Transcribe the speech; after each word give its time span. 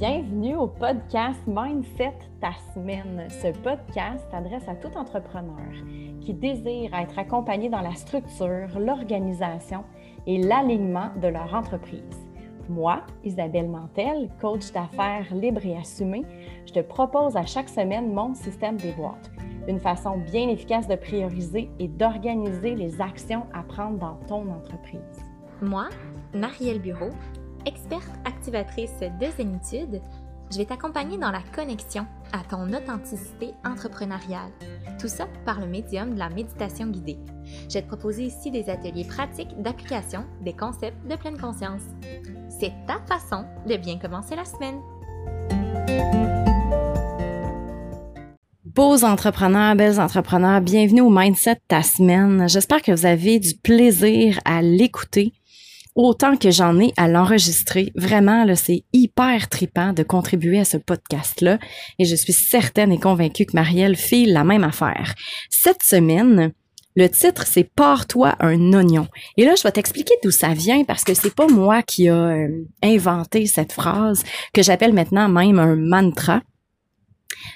Bienvenue 0.00 0.56
au 0.56 0.66
podcast 0.66 1.38
Mindset 1.46 2.16
ta 2.40 2.52
semaine. 2.72 3.28
Ce 3.28 3.48
podcast 3.60 4.24
s'adresse 4.30 4.66
à 4.66 4.74
tout 4.74 4.96
entrepreneur 4.96 5.74
qui 6.22 6.32
désire 6.32 6.94
être 6.94 7.18
accompagné 7.18 7.68
dans 7.68 7.82
la 7.82 7.94
structure, 7.94 8.78
l'organisation 8.78 9.84
et 10.26 10.38
l'alignement 10.38 11.10
de 11.20 11.28
leur 11.28 11.54
entreprise. 11.54 12.26
Moi, 12.70 13.02
Isabelle 13.24 13.68
Mantel, 13.68 14.30
coach 14.40 14.72
d'affaires 14.72 15.26
libre 15.34 15.66
et 15.66 15.76
assumée, 15.76 16.24
je 16.64 16.72
te 16.72 16.80
propose 16.80 17.36
à 17.36 17.44
chaque 17.44 17.68
semaine 17.68 18.10
mon 18.10 18.32
système 18.32 18.78
des 18.78 18.92
boîtes, 18.92 19.30
une 19.68 19.80
façon 19.80 20.16
bien 20.16 20.48
efficace 20.48 20.88
de 20.88 20.96
prioriser 20.96 21.68
et 21.78 21.88
d'organiser 21.88 22.74
les 22.74 23.02
actions 23.02 23.44
à 23.52 23.62
prendre 23.64 23.98
dans 23.98 24.18
ton 24.26 24.50
entreprise. 24.50 25.20
Moi, 25.60 25.90
Marielle 26.32 26.80
Bureau, 26.80 27.10
experte 27.66 28.10
activatrice 28.24 29.00
de 29.00 29.26
zénitude, 29.36 30.00
je 30.52 30.58
vais 30.58 30.64
t'accompagner 30.64 31.16
dans 31.16 31.30
la 31.30 31.42
connexion 31.54 32.06
à 32.32 32.38
ton 32.42 32.68
authenticité 32.72 33.54
entrepreneuriale. 33.64 34.50
Tout 34.98 35.08
ça 35.08 35.28
par 35.44 35.60
le 35.60 35.66
médium 35.66 36.14
de 36.14 36.18
la 36.18 36.28
méditation 36.28 36.88
guidée. 36.88 37.18
Je 37.68 37.74
vais 37.74 37.82
te 37.82 37.86
proposer 37.86 38.24
ici 38.24 38.50
des 38.50 38.68
ateliers 38.68 39.04
pratiques 39.04 39.60
d'application 39.62 40.24
des 40.40 40.52
concepts 40.52 41.06
de 41.08 41.14
pleine 41.14 41.38
conscience. 41.38 41.82
C'est 42.48 42.72
ta 42.86 42.98
façon 43.06 43.44
de 43.66 43.76
bien 43.76 43.98
commencer 43.98 44.34
la 44.34 44.44
semaine. 44.44 44.80
Beaux 48.64 49.04
entrepreneurs, 49.04 49.76
belles 49.76 50.00
entrepreneurs, 50.00 50.60
bienvenue 50.60 51.00
au 51.00 51.10
Mindset 51.10 51.60
ta 51.68 51.82
semaine. 51.82 52.48
J'espère 52.48 52.82
que 52.82 52.92
vous 52.92 53.06
avez 53.06 53.38
du 53.38 53.54
plaisir 53.54 54.40
à 54.44 54.62
l'écouter 54.62 55.32
autant 55.94 56.36
que 56.36 56.50
j'en 56.50 56.78
ai 56.78 56.92
à 56.96 57.08
l'enregistrer. 57.08 57.92
Vraiment, 57.94 58.44
là, 58.44 58.56
c'est 58.56 58.84
hyper 58.92 59.48
tripant 59.48 59.92
de 59.92 60.02
contribuer 60.02 60.60
à 60.60 60.64
ce 60.64 60.76
podcast-là 60.76 61.58
et 61.98 62.04
je 62.04 62.14
suis 62.14 62.32
certaine 62.32 62.92
et 62.92 63.00
convaincue 63.00 63.46
que 63.46 63.54
Marielle 63.54 63.96
fait 63.96 64.24
la 64.24 64.44
même 64.44 64.64
affaire. 64.64 65.14
Cette 65.48 65.82
semaine, 65.82 66.52
le 66.96 67.08
titre, 67.08 67.46
c'est 67.46 67.64
Pars-toi 67.64 68.34
un 68.40 68.72
oignon. 68.72 69.06
Et 69.36 69.44
là, 69.44 69.54
je 69.56 69.62
vais 69.62 69.72
t'expliquer 69.72 70.14
d'où 70.22 70.30
ça 70.30 70.54
vient 70.54 70.84
parce 70.84 71.04
que 71.04 71.14
c'est 71.14 71.34
pas 71.34 71.46
moi 71.46 71.82
qui 71.82 72.08
a 72.08 72.14
euh, 72.14 72.48
inventé 72.82 73.46
cette 73.46 73.72
phrase 73.72 74.24
que 74.52 74.62
j'appelle 74.62 74.92
maintenant 74.92 75.28
même 75.28 75.58
un 75.58 75.76
mantra. 75.76 76.42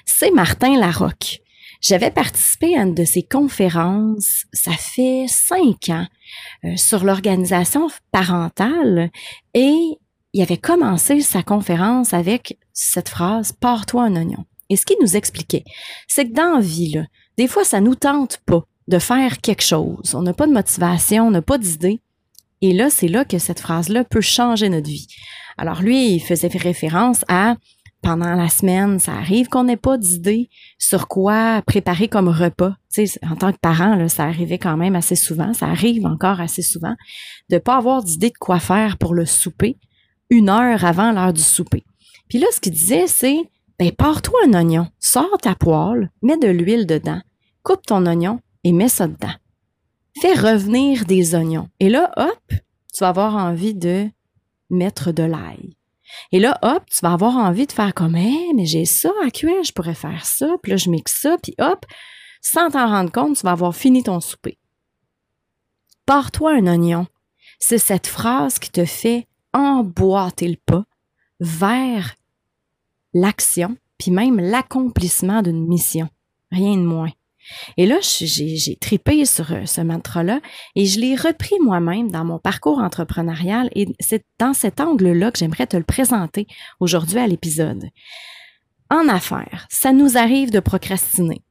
C'est 0.05 0.31
Martin 0.31 0.77
Larocque. 0.79 1.41
J'avais 1.87 2.09
participé 2.09 2.75
à 2.75 2.81
une 2.81 2.95
de 2.95 3.05
ses 3.05 3.21
conférences, 3.21 4.45
ça 4.53 4.71
fait 4.71 5.25
cinq 5.27 5.89
ans, 5.89 6.07
euh, 6.63 6.75
sur 6.77 7.03
l'organisation 7.03 7.89
parentale 8.11 9.11
et 9.53 9.99
il 10.33 10.41
avait 10.41 10.57
commencé 10.57 11.21
sa 11.21 11.43
conférence 11.43 12.11
avec 12.15 12.57
cette 12.73 13.09
phrase 13.09 13.51
Pars-toi 13.51 14.01
un 14.01 14.15
oignon. 14.15 14.45
Et 14.69 14.77
ce 14.77 14.85
qu'il 14.85 14.97
nous 14.99 15.15
expliquait, 15.15 15.63
c'est 16.07 16.27
que 16.27 16.33
dans 16.33 16.55
la 16.55 16.59
vie, 16.59 16.89
là, 16.89 17.03
des 17.37 17.47
fois, 17.47 17.63
ça 17.63 17.81
nous 17.81 17.93
tente 17.93 18.39
pas 18.47 18.63
de 18.87 18.97
faire 18.97 19.39
quelque 19.39 19.63
chose. 19.63 20.15
On 20.15 20.23
n'a 20.23 20.33
pas 20.33 20.47
de 20.47 20.53
motivation, 20.53 21.27
on 21.27 21.31
n'a 21.31 21.43
pas 21.43 21.59
d'idée. 21.59 21.99
Et 22.61 22.73
là, 22.73 22.89
c'est 22.89 23.07
là 23.07 23.25
que 23.25 23.37
cette 23.37 23.59
phrase-là 23.59 24.05
peut 24.05 24.21
changer 24.21 24.69
notre 24.69 24.89
vie. 24.89 25.07
Alors 25.55 25.83
lui, 25.83 26.15
il 26.15 26.19
faisait 26.19 26.47
référence 26.47 27.23
à 27.27 27.57
pendant 28.05 28.35
la 28.35 28.49
semaine, 28.49 28.99
ça 28.99 29.13
arrive 29.13 29.47
qu'on 29.47 29.63
n'ait 29.63 29.77
pas 29.77 29.97
d'idée 29.97 30.47
sur 30.77 31.07
quoi 31.07 31.63
préparer 31.65 32.07
comme 32.07 32.29
repas. 32.29 32.75
Tu 32.93 33.09
en 33.27 33.35
tant 33.35 33.51
que 33.51 33.57
parent, 33.57 33.95
là, 33.95 34.07
ça 34.09 34.25
arrivait 34.25 34.59
quand 34.59 34.77
même 34.77 34.95
assez 34.95 35.15
souvent, 35.15 35.53
ça 35.55 35.65
arrive 35.65 36.05
encore 36.05 36.39
assez 36.39 36.61
souvent, 36.61 36.93
de 37.49 37.57
pas 37.57 37.77
avoir 37.77 38.03
d'idée 38.03 38.29
de 38.29 38.37
quoi 38.39 38.59
faire 38.59 38.99
pour 38.99 39.15
le 39.15 39.25
souper 39.25 39.79
une 40.29 40.49
heure 40.49 40.85
avant 40.85 41.11
l'heure 41.11 41.33
du 41.33 41.41
souper. 41.41 41.83
Puis 42.29 42.37
là, 42.37 42.45
ce 42.51 42.59
qu'il 42.59 42.73
disait, 42.73 43.07
c'est, 43.07 43.39
ben, 43.79 43.91
pars-toi 43.91 44.39
un 44.45 44.53
oignon, 44.53 44.87
sors 44.99 45.37
ta 45.41 45.55
poêle, 45.55 46.11
mets 46.21 46.37
de 46.37 46.47
l'huile 46.47 46.85
dedans, 46.85 47.21
coupe 47.63 47.87
ton 47.87 48.05
oignon 48.05 48.39
et 48.63 48.71
mets 48.71 48.87
ça 48.87 49.07
dedans. 49.07 49.33
Fais 50.21 50.33
revenir 50.33 51.05
des 51.05 51.33
oignons. 51.33 51.69
Et 51.79 51.89
là, 51.89 52.11
hop, 52.17 52.49
tu 52.49 52.99
vas 52.99 53.09
avoir 53.09 53.35
envie 53.35 53.73
de 53.73 54.07
mettre 54.69 55.11
de 55.11 55.23
l'ail 55.23 55.74
et 56.31 56.39
là, 56.39 56.57
hop, 56.61 56.83
tu 56.89 56.99
vas 57.01 57.13
avoir 57.13 57.35
envie 57.37 57.67
de 57.67 57.71
faire 57.71 57.93
comme, 57.93 58.15
hé, 58.15 58.53
mais 58.53 58.65
j'ai 58.65 58.85
ça 58.85 59.11
à 59.25 59.29
cuire, 59.29 59.63
je 59.63 59.71
pourrais 59.71 59.95
faire 59.95 60.25
ça, 60.25 60.47
puis 60.61 60.71
là, 60.71 60.77
je 60.77 60.89
mixe 60.89 61.19
ça, 61.19 61.37
puis 61.41 61.53
hop, 61.59 61.85
sans 62.41 62.69
t'en 62.69 62.87
rendre 62.87 63.11
compte, 63.11 63.37
tu 63.37 63.43
vas 63.43 63.51
avoir 63.51 63.75
fini 63.75 64.03
ton 64.03 64.19
souper. 64.19 64.57
Pars-toi 66.05 66.51
un 66.51 66.67
oignon. 66.67 67.07
C'est 67.59 67.79
cette 67.79 68.07
phrase 68.07 68.59
qui 68.59 68.69
te 68.69 68.85
fait 68.85 69.27
emboîter 69.53 70.47
le 70.47 70.57
pas 70.63 70.83
vers 71.39 72.15
l'action, 73.13 73.77
puis 73.97 74.11
même 74.11 74.39
l'accomplissement 74.39 75.41
d'une 75.41 75.67
mission. 75.67 76.09
Rien 76.51 76.75
de 76.77 76.83
moins. 76.83 77.11
Et 77.77 77.85
là, 77.85 77.97
j'ai 78.01 78.75
tripé 78.77 79.25
sur 79.25 79.51
euh, 79.51 79.65
ce 79.65 79.81
mantra-là 79.81 80.39
et 80.75 80.85
je 80.85 80.99
l'ai 80.99 81.15
repris 81.15 81.55
moi-même 81.61 82.11
dans 82.11 82.25
mon 82.25 82.39
parcours 82.39 82.79
entrepreneurial 82.79 83.69
et 83.75 83.87
c'est 83.99 84.25
dans 84.39 84.53
cet 84.53 84.79
angle-là 84.79 85.31
que 85.31 85.39
j'aimerais 85.39 85.67
te 85.67 85.77
le 85.77 85.83
présenter 85.83 86.47
aujourd'hui 86.79 87.19
à 87.19 87.27
l'épisode. 87.27 87.85
En 88.89 89.07
affaires, 89.07 89.67
ça 89.69 89.93
nous 89.93 90.17
arrive 90.17 90.51
de 90.51 90.59
procrastiner. 90.59 91.41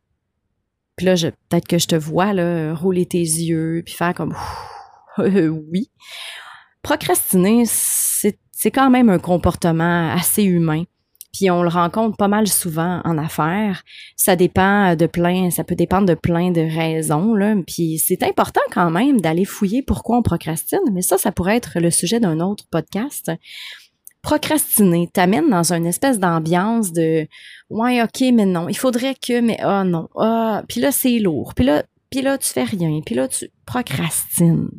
Puis 0.96 1.06
là, 1.06 1.14
peut-être 1.14 1.66
que 1.66 1.78
je 1.78 1.88
te 1.88 1.96
vois 1.96 2.32
rouler 2.74 3.06
tes 3.06 3.18
yeux 3.18 3.82
puis 3.84 3.94
faire 3.94 4.14
comme 4.14 4.34
oui. 5.18 5.90
Procrastiner, 6.82 7.64
c'est 7.66 8.70
quand 8.70 8.90
même 8.90 9.10
un 9.10 9.18
comportement 9.18 10.10
assez 10.12 10.42
humain 10.42 10.84
puis 11.34 11.50
on 11.50 11.64
le 11.64 11.68
rencontre 11.68 12.16
pas 12.16 12.28
mal 12.28 12.46
souvent 12.46 13.00
en 13.04 13.18
affaires. 13.18 13.82
Ça 14.16 14.36
dépend 14.36 14.94
de 14.94 15.06
plein, 15.06 15.50
ça 15.50 15.64
peut 15.64 15.74
dépendre 15.74 16.06
de 16.06 16.14
plein 16.14 16.52
de 16.52 16.60
raisons. 16.60 17.34
Là. 17.34 17.56
Puis 17.66 17.98
c'est 17.98 18.22
important 18.22 18.60
quand 18.70 18.90
même 18.90 19.20
d'aller 19.20 19.44
fouiller 19.44 19.82
pourquoi 19.82 20.16
on 20.16 20.22
procrastine, 20.22 20.78
mais 20.92 21.02
ça, 21.02 21.18
ça 21.18 21.32
pourrait 21.32 21.56
être 21.56 21.80
le 21.80 21.90
sujet 21.90 22.20
d'un 22.20 22.38
autre 22.38 22.64
podcast. 22.70 23.32
Procrastiner 24.22 25.10
t'amène 25.12 25.50
dans 25.50 25.72
une 25.72 25.86
espèce 25.86 26.20
d'ambiance 26.20 26.92
de 26.92 27.26
ouais 27.68 28.02
ok 28.02 28.32
mais 28.32 28.46
non 28.46 28.70
il 28.70 28.76
faudrait 28.76 29.14
que 29.14 29.40
mais 29.40 29.58
ah 29.60 29.82
oh, 29.82 29.86
non 29.86 30.08
ah 30.16 30.62
puis 30.66 30.80
là 30.80 30.92
c'est 30.92 31.18
lourd 31.18 31.52
puis 31.54 31.66
là 31.66 31.84
puis 32.08 32.22
là 32.22 32.38
tu 32.38 32.48
fais 32.48 32.64
rien 32.64 33.02
puis 33.04 33.14
là 33.14 33.28
tu 33.28 33.50
procrastines 33.66 34.70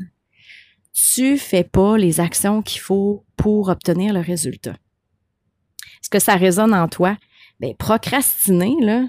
tu 0.93 1.37
fais 1.37 1.63
pas 1.63 1.95
les 1.95 2.19
actions 2.19 2.63
qu'il 2.63 2.81
faut 2.81 3.23
pour 3.37 3.69
obtenir 3.69 4.15
le 4.15 4.21
résultat 4.21 4.77
est-ce 6.05 6.09
que 6.11 6.19
ça 6.19 6.35
résonne 6.35 6.75
en 6.75 6.87
toi? 6.87 7.17
Bien, 7.59 7.73
procrastiner, 7.73 8.75
là, 8.79 9.05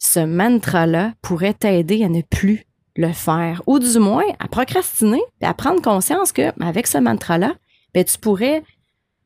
ce 0.00 0.18
mantra-là 0.18 1.12
pourrait 1.22 1.54
t'aider 1.54 2.02
à 2.02 2.08
ne 2.08 2.22
plus 2.22 2.64
le 2.96 3.12
faire, 3.12 3.62
ou 3.68 3.78
du 3.78 4.00
moins 4.00 4.24
à 4.40 4.48
procrastiner 4.48 5.22
et 5.40 5.44
à 5.44 5.54
prendre 5.54 5.80
conscience 5.80 6.32
que 6.32 6.50
avec 6.60 6.88
ce 6.88 6.98
mantra-là, 6.98 7.54
ben, 7.94 8.04
tu 8.04 8.18
pourrais 8.18 8.64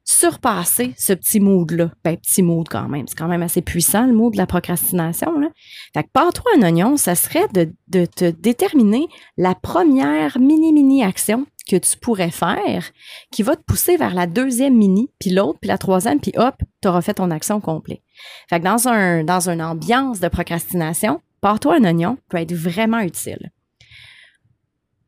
surpasser 0.04 0.92
ce 0.98 1.14
petit 1.14 1.40
mood-là. 1.40 1.90
Ben, 2.04 2.18
petit 2.18 2.42
mood 2.42 2.68
quand 2.68 2.88
même. 2.88 3.06
C'est 3.08 3.16
quand 3.16 3.28
même 3.28 3.42
assez 3.42 3.62
puissant, 3.62 4.04
le 4.04 4.12
mot 4.12 4.30
de 4.30 4.36
la 4.36 4.46
procrastination. 4.46 5.38
Là. 5.40 5.48
Fait 5.94 6.02
que 6.02 6.10
pars-toi 6.12 6.50
un 6.58 6.62
oignon, 6.62 6.98
ça 6.98 7.14
serait 7.14 7.48
de, 7.54 7.72
de 7.88 8.04
te 8.04 8.30
déterminer 8.30 9.08
la 9.38 9.54
première 9.54 10.38
mini-mini 10.38 11.02
action 11.02 11.46
que 11.68 11.76
tu 11.76 11.96
pourrais 11.98 12.30
faire 12.30 12.90
qui 13.30 13.42
va 13.42 13.54
te 13.54 13.62
pousser 13.62 13.96
vers 13.96 14.14
la 14.14 14.26
deuxième 14.26 14.76
mini, 14.76 15.10
puis 15.18 15.30
l'autre, 15.30 15.58
puis 15.60 15.68
la 15.68 15.78
troisième, 15.78 16.20
puis 16.20 16.32
hop, 16.36 16.56
tu 16.82 16.88
auras 16.88 17.02
fait 17.02 17.14
ton 17.14 17.30
action 17.30 17.60
complète. 17.60 18.02
Fait 18.48 18.58
que 18.58 18.64
dans, 18.64 18.88
un, 18.88 19.22
dans 19.22 19.48
une 19.48 19.62
ambiance 19.62 20.20
de 20.20 20.28
procrastination, 20.28 21.20
pars-toi 21.40 21.76
un 21.76 21.84
oignon 21.84 22.18
peut 22.28 22.38
être 22.38 22.54
vraiment 22.54 23.00
utile. 23.00 23.52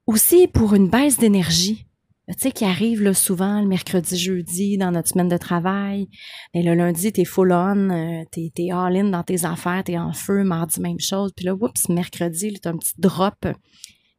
Aussi 0.07 0.47
pour 0.49 0.75
une 0.75 0.89
baisse 0.89 1.19
d'énergie, 1.19 1.87
tu 2.29 2.35
sais, 2.39 2.53
qui 2.53 2.65
arrive 2.65 3.13
souvent 3.13 3.61
le 3.61 3.67
mercredi, 3.67 4.17
jeudi 4.17 4.79
dans 4.79 4.93
notre 4.93 5.09
semaine 5.09 5.29
de 5.29 5.37
travail. 5.37 6.09
Et 6.55 6.63
le 6.63 6.75
lundi, 6.75 7.11
t'es 7.13 7.25
full 7.25 7.51
on, 7.51 7.91
euh, 7.91 8.23
t'es, 8.31 8.53
es 8.57 8.71
all-in 8.71 9.05
dans 9.05 9.25
tes 9.25 9.45
affaires, 9.45 9.83
t'es 9.85 9.99
en 9.99 10.13
feu, 10.13 10.45
mardi, 10.45 10.81
même 10.81 11.01
chose. 11.01 11.33
Puis 11.35 11.47
là, 11.47 11.55
oups, 11.55 11.89
mercredi, 11.89 12.57
t'as 12.61 12.71
un 12.71 12.77
petit 12.77 12.95
drop 12.99 13.47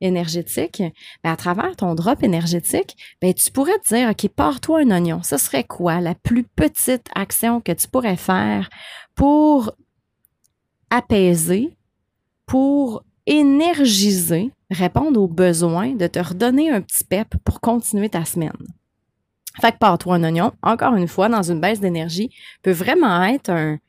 énergétique, 0.01 0.83
ben 1.24 1.31
à 1.31 1.38
travers 1.38 1.75
ton 1.75 1.95
drop 1.95 2.24
énergétique, 2.24 2.98
ben 3.21 3.33
tu 3.33 3.51
pourrais 3.51 3.77
te 3.80 3.95
dire, 3.95 4.09
OK, 4.09 4.27
pars-toi 4.30 4.81
un 4.81 4.92
oignon. 4.92 5.24
Ce 5.24 5.38
serait 5.38 5.63
quoi 5.63 6.01
la 6.01 6.15
plus 6.15 6.44
petite 6.44 7.07
action 7.15 7.62
que 7.62 7.71
tu 7.71 7.88
pourrais 7.88 8.18
faire 8.18 8.69
pour 9.15 9.71
apaiser, 10.89 11.77
pour 12.45 13.03
énergiser, 13.25 14.51
répondre 14.69 15.21
aux 15.21 15.27
besoins, 15.27 15.95
de 15.95 16.07
te 16.07 16.19
redonner 16.19 16.69
un 16.69 16.81
petit 16.81 17.03
pep 17.03 17.36
pour 17.45 17.62
continuer 17.62 18.09
ta 18.09 18.25
semaine? 18.25 18.51
Fait 19.59 19.71
que 19.71 19.77
pars-toi 19.77 20.15
un 20.15 20.24
oignon, 20.24 20.53
encore 20.62 20.95
une 20.95 21.07
fois, 21.07 21.30
dans 21.30 21.44
une 21.44 21.59
baisse 21.59 21.80
d'énergie, 21.80 22.30
peut 22.62 22.71
vraiment 22.71 23.24
être 23.24 23.50
un, 23.50 23.80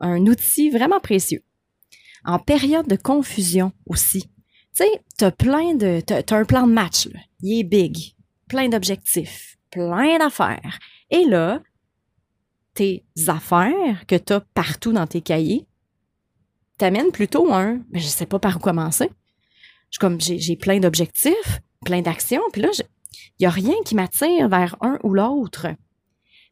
un 0.00 0.26
outil 0.26 0.70
vraiment 0.70 1.00
précieux. 1.00 1.42
En 2.24 2.38
période 2.38 2.86
de 2.86 2.96
confusion 2.96 3.72
aussi, 3.86 4.30
tu 4.78 4.84
sais, 4.84 5.02
t'as 5.16 5.32
plein 5.32 5.74
de, 5.74 6.00
t'as, 6.00 6.36
un 6.36 6.44
plan 6.44 6.66
de 6.66 6.72
match, 6.72 7.06
là. 7.06 7.18
Il 7.40 7.58
est 7.58 7.64
big. 7.64 8.14
Plein 8.48 8.68
d'objectifs. 8.68 9.58
Plein 9.70 10.18
d'affaires. 10.18 10.78
Et 11.10 11.24
là, 11.24 11.60
tes 12.74 13.04
affaires 13.26 14.06
que 14.06 14.14
tu 14.14 14.32
as 14.32 14.40
partout 14.40 14.92
dans 14.92 15.06
tes 15.06 15.20
cahiers, 15.20 15.66
t'amènes 16.78 17.10
plutôt 17.10 17.52
un, 17.52 17.80
mais 17.90 17.98
je 17.98 18.06
sais 18.06 18.26
pas 18.26 18.38
par 18.38 18.56
où 18.56 18.60
commencer. 18.60 19.10
Je, 19.90 19.98
comme 19.98 20.20
j'ai 20.20 20.56
plein 20.56 20.78
d'objectifs, 20.78 21.60
plein 21.84 22.02
d'actions, 22.02 22.42
puis 22.52 22.62
là, 22.62 22.68
il 22.76 22.84
n'y 23.40 23.46
a 23.46 23.50
rien 23.50 23.74
qui 23.84 23.96
m'attire 23.96 24.48
vers 24.48 24.76
un 24.80 24.98
ou 25.02 25.12
l'autre. 25.12 25.66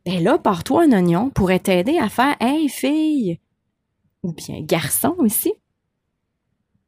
Ben 0.05 0.23
là, 0.23 0.39
pars-toi 0.39 0.85
un 0.85 0.93
oignon 0.93 1.31
pourrait 1.31 1.61
t'aider 1.61 1.99
à 1.99 2.09
faire 2.09 2.37
Hey 2.41 2.69
fille, 2.69 3.39
ou 4.23 4.33
bien 4.33 4.63
garçon 4.63 5.15
aussi. 5.19 5.53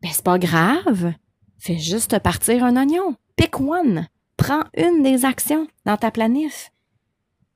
Ben 0.02 0.11
c'est 0.12 0.25
pas 0.25 0.38
grave. 0.38 1.12
Fais 1.58 1.78
juste 1.78 2.19
partir 2.20 2.64
un 2.64 2.76
oignon. 2.76 3.16
Pick 3.37 3.60
one. 3.60 4.08
Prends 4.37 4.64
une 4.76 5.02
des 5.02 5.25
actions 5.25 5.66
dans 5.84 5.96
ta 5.96 6.10
planif. 6.10 6.70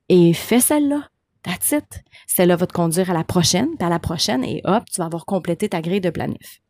Et 0.08 0.34
fais 0.34 0.60
celle-là. 0.60 1.08
That's 1.42 1.72
it. 1.72 2.04
Celle-là 2.26 2.56
va 2.56 2.66
te 2.66 2.72
conduire 2.72 3.10
à 3.10 3.14
la 3.14 3.24
prochaine, 3.24 3.76
puis 3.76 3.86
à 3.86 3.90
la 3.90 3.98
prochaine, 3.98 4.44
et 4.44 4.60
hop, 4.64 4.84
tu 4.90 4.98
vas 4.98 5.06
avoir 5.06 5.26
complété 5.26 5.68
ta 5.68 5.80
grille 5.80 6.00
de 6.00 6.10
planif. 6.10 6.60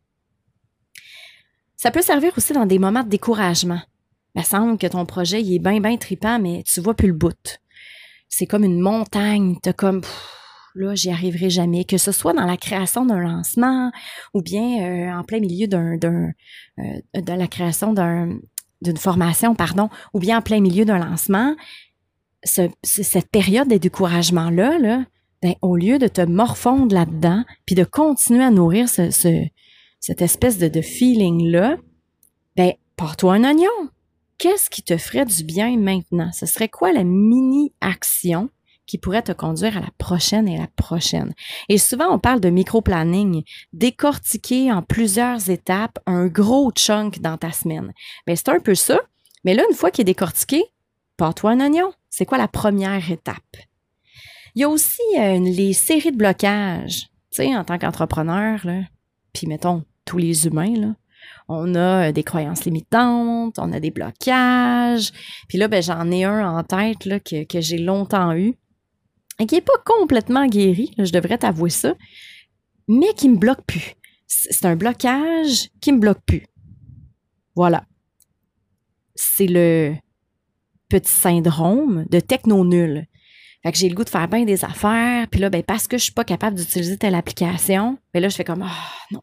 Ça 1.75 1.91
peut 1.91 2.01
servir 2.01 2.33
aussi 2.37 2.53
dans 2.53 2.65
des 2.65 2.79
moments 2.79 3.03
de 3.03 3.09
découragement. 3.09 3.81
Il 4.35 4.39
me 4.39 4.45
semble 4.45 4.77
que 4.77 4.87
ton 4.87 5.05
projet 5.05 5.41
il 5.41 5.53
est 5.53 5.59
bien, 5.59 5.79
bien 5.79 5.97
tripant, 5.97 6.39
mais 6.39 6.63
tu 6.63 6.81
vois 6.81 6.95
plus 6.95 7.09
le 7.09 7.13
bout. 7.13 7.59
C'est 8.29 8.47
comme 8.47 8.63
une 8.63 8.79
montagne. 8.79 9.57
T'as 9.61 9.73
comme, 9.73 10.01
là, 10.75 10.95
j'y 10.95 11.09
arriverai 11.09 11.49
jamais. 11.49 11.85
Que 11.85 11.97
ce 11.97 12.11
soit 12.11 12.33
dans 12.33 12.45
la 12.45 12.57
création 12.57 13.05
d'un 13.05 13.19
lancement 13.19 13.91
ou 14.33 14.41
bien 14.41 14.83
euh, 14.83 15.19
en 15.19 15.23
plein 15.23 15.39
milieu 15.39 15.67
d'un, 15.67 15.97
d'un 15.97 16.31
euh, 16.79 17.21
de 17.21 17.33
la 17.33 17.47
création 17.47 17.93
d'un, 17.93 18.37
d'une 18.81 18.97
formation, 18.97 19.55
pardon, 19.55 19.89
ou 20.13 20.19
bien 20.19 20.37
en 20.39 20.41
plein 20.41 20.59
milieu 20.59 20.85
d'un 20.85 20.99
lancement, 20.99 21.55
cette 22.43 23.29
période 23.31 23.69
de 23.69 23.77
découragement-là, 23.77 24.77
là, 24.77 25.05
ben, 25.41 25.55
au 25.61 25.75
lieu 25.75 25.97
de 25.97 26.07
te 26.07 26.21
morfondre 26.21 26.93
là-dedans, 26.93 27.43
puis 27.65 27.75
de 27.75 27.83
continuer 27.83 28.43
à 28.43 28.51
nourrir 28.51 28.89
ce, 28.89 29.09
cette 29.99 30.21
espèce 30.21 30.57
de, 30.57 30.67
de 30.67 30.81
feeling-là, 30.81 31.77
ben, 32.55 32.73
pars-toi 32.95 33.35
un 33.35 33.43
oignon. 33.43 33.69
Qu'est-ce 34.37 34.69
qui 34.69 34.83
te 34.83 34.97
ferait 34.97 35.25
du 35.25 35.43
bien 35.43 35.77
maintenant? 35.77 36.31
Ce 36.33 36.45
serait 36.45 36.69
quoi 36.69 36.91
la 36.91 37.03
mini-action 37.03 38.49
qui 38.85 38.97
pourrait 38.97 39.21
te 39.21 39.31
conduire 39.31 39.77
à 39.77 39.81
la 39.81 39.91
prochaine 39.97 40.47
et 40.47 40.57
la 40.57 40.67
prochaine. 40.75 41.33
Et 41.69 41.77
souvent, 41.77 42.13
on 42.13 42.19
parle 42.19 42.39
de 42.39 42.49
micro-planning, 42.49 43.43
décortiquer 43.71 44.71
en 44.71 44.81
plusieurs 44.81 45.49
étapes 45.49 45.99
un 46.05 46.27
gros 46.27 46.71
chunk 46.71 47.19
dans 47.21 47.37
ta 47.37 47.51
semaine. 47.51 47.93
Mais 48.27 48.33
ben, 48.33 48.35
c'est 48.35 48.49
un 48.49 48.59
peu 48.59 48.75
ça. 48.75 48.99
Mais 49.43 49.53
là, 49.53 49.63
une 49.69 49.75
fois 49.75 49.91
qu'il 49.91 50.01
est 50.01 50.05
décortiqué, 50.05 50.63
pars-toi 51.17 51.51
un 51.51 51.59
oignon. 51.59 51.93
C'est 52.09 52.25
quoi 52.25 52.37
la 52.37 52.47
première 52.47 53.09
étape? 53.09 53.57
Il 54.55 54.61
y 54.61 54.65
a 54.65 54.69
aussi 54.69 55.01
euh, 55.17 55.39
les 55.39 55.73
séries 55.73 56.11
de 56.11 56.17
blocages. 56.17 57.07
Tu 57.31 57.43
sais, 57.43 57.55
en 57.55 57.63
tant 57.63 57.79
qu'entrepreneur, 57.79 58.59
puis 59.33 59.47
mettons, 59.47 59.83
tous 60.05 60.19
les 60.19 60.45
humains, 60.45 60.95
on 61.47 61.73
a 61.73 62.09
euh, 62.09 62.11
des 62.11 62.23
croyances 62.23 62.65
limitantes, 62.65 63.57
on 63.57 63.73
a 63.73 63.79
des 63.79 63.91
blocages. 63.91 65.11
Puis 65.47 65.57
là, 65.57 65.67
ben, 65.67 65.81
j'en 65.81 66.11
ai 66.11 66.23
un 66.23 66.47
en 66.47 66.63
tête 66.63 67.05
là, 67.05 67.19
que, 67.19 67.43
que 67.45 67.61
j'ai 67.61 67.79
longtemps 67.79 68.33
eu 68.33 68.55
qui 69.39 69.55
n'est 69.55 69.61
pas 69.61 69.73
complètement 69.85 70.47
guéri, 70.47 70.93
je 70.97 71.11
devrais 71.11 71.37
t'avouer 71.37 71.69
ça, 71.69 71.95
mais 72.87 73.13
qui 73.15 73.29
me 73.29 73.37
bloque 73.37 73.63
plus. 73.65 73.93
C'est 74.27 74.65
un 74.65 74.75
blocage 74.75 75.69
qui 75.81 75.91
me 75.91 75.99
bloque 75.99 76.21
plus. 76.25 76.45
Voilà. 77.55 77.85
C'est 79.15 79.47
le 79.47 79.95
petit 80.89 81.11
syndrome 81.11 82.05
de 82.09 82.19
techno 82.19 82.65
nul. 82.65 83.07
Fait 83.63 83.71
que 83.71 83.77
j'ai 83.77 83.89
le 83.89 83.95
goût 83.95 84.03
de 84.03 84.09
faire 84.09 84.27
bien 84.27 84.43
des 84.43 84.65
affaires, 84.65 85.27
puis 85.29 85.39
là, 85.39 85.49
ben, 85.49 85.63
parce 85.63 85.87
que 85.87 85.97
je 85.97 86.03
suis 86.03 86.13
pas 86.13 86.25
capable 86.25 86.57
d'utiliser 86.57 86.97
telle 86.97 87.15
application, 87.15 87.97
ben 88.13 88.19
là, 88.21 88.27
je 88.27 88.35
fais 88.35 88.43
comme, 88.43 88.63
ah, 88.63 88.91
non, 89.11 89.21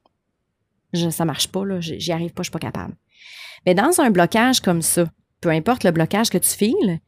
je, 0.94 1.10
ça 1.10 1.24
marche 1.24 1.48
pas, 1.48 1.64
là, 1.64 1.80
j'y 1.80 2.10
arrive 2.10 2.32
pas, 2.32 2.42
je 2.42 2.46
suis 2.46 2.52
pas 2.52 2.58
capable. 2.58 2.94
Mais 3.66 3.74
dans 3.74 4.00
un 4.00 4.10
blocage 4.10 4.60
comme 4.60 4.80
ça, 4.80 5.10
peu 5.40 5.50
importe 5.50 5.84
le 5.84 5.90
blocage 5.90 6.30
que 6.30 6.38
tu 6.38 6.48
files, 6.48 7.00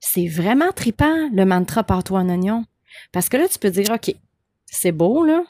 c'est 0.00 0.28
vraiment 0.28 0.72
tripant, 0.72 1.28
le 1.32 1.44
mantra 1.44 1.84
par 1.84 2.04
toi 2.04 2.20
en 2.20 2.28
oignon. 2.28 2.64
Parce 3.12 3.28
que 3.28 3.36
là, 3.36 3.48
tu 3.48 3.58
peux 3.58 3.70
dire, 3.70 3.90
OK, 3.90 4.14
c'est 4.66 4.92
beau, 4.92 5.24
là. 5.24 5.44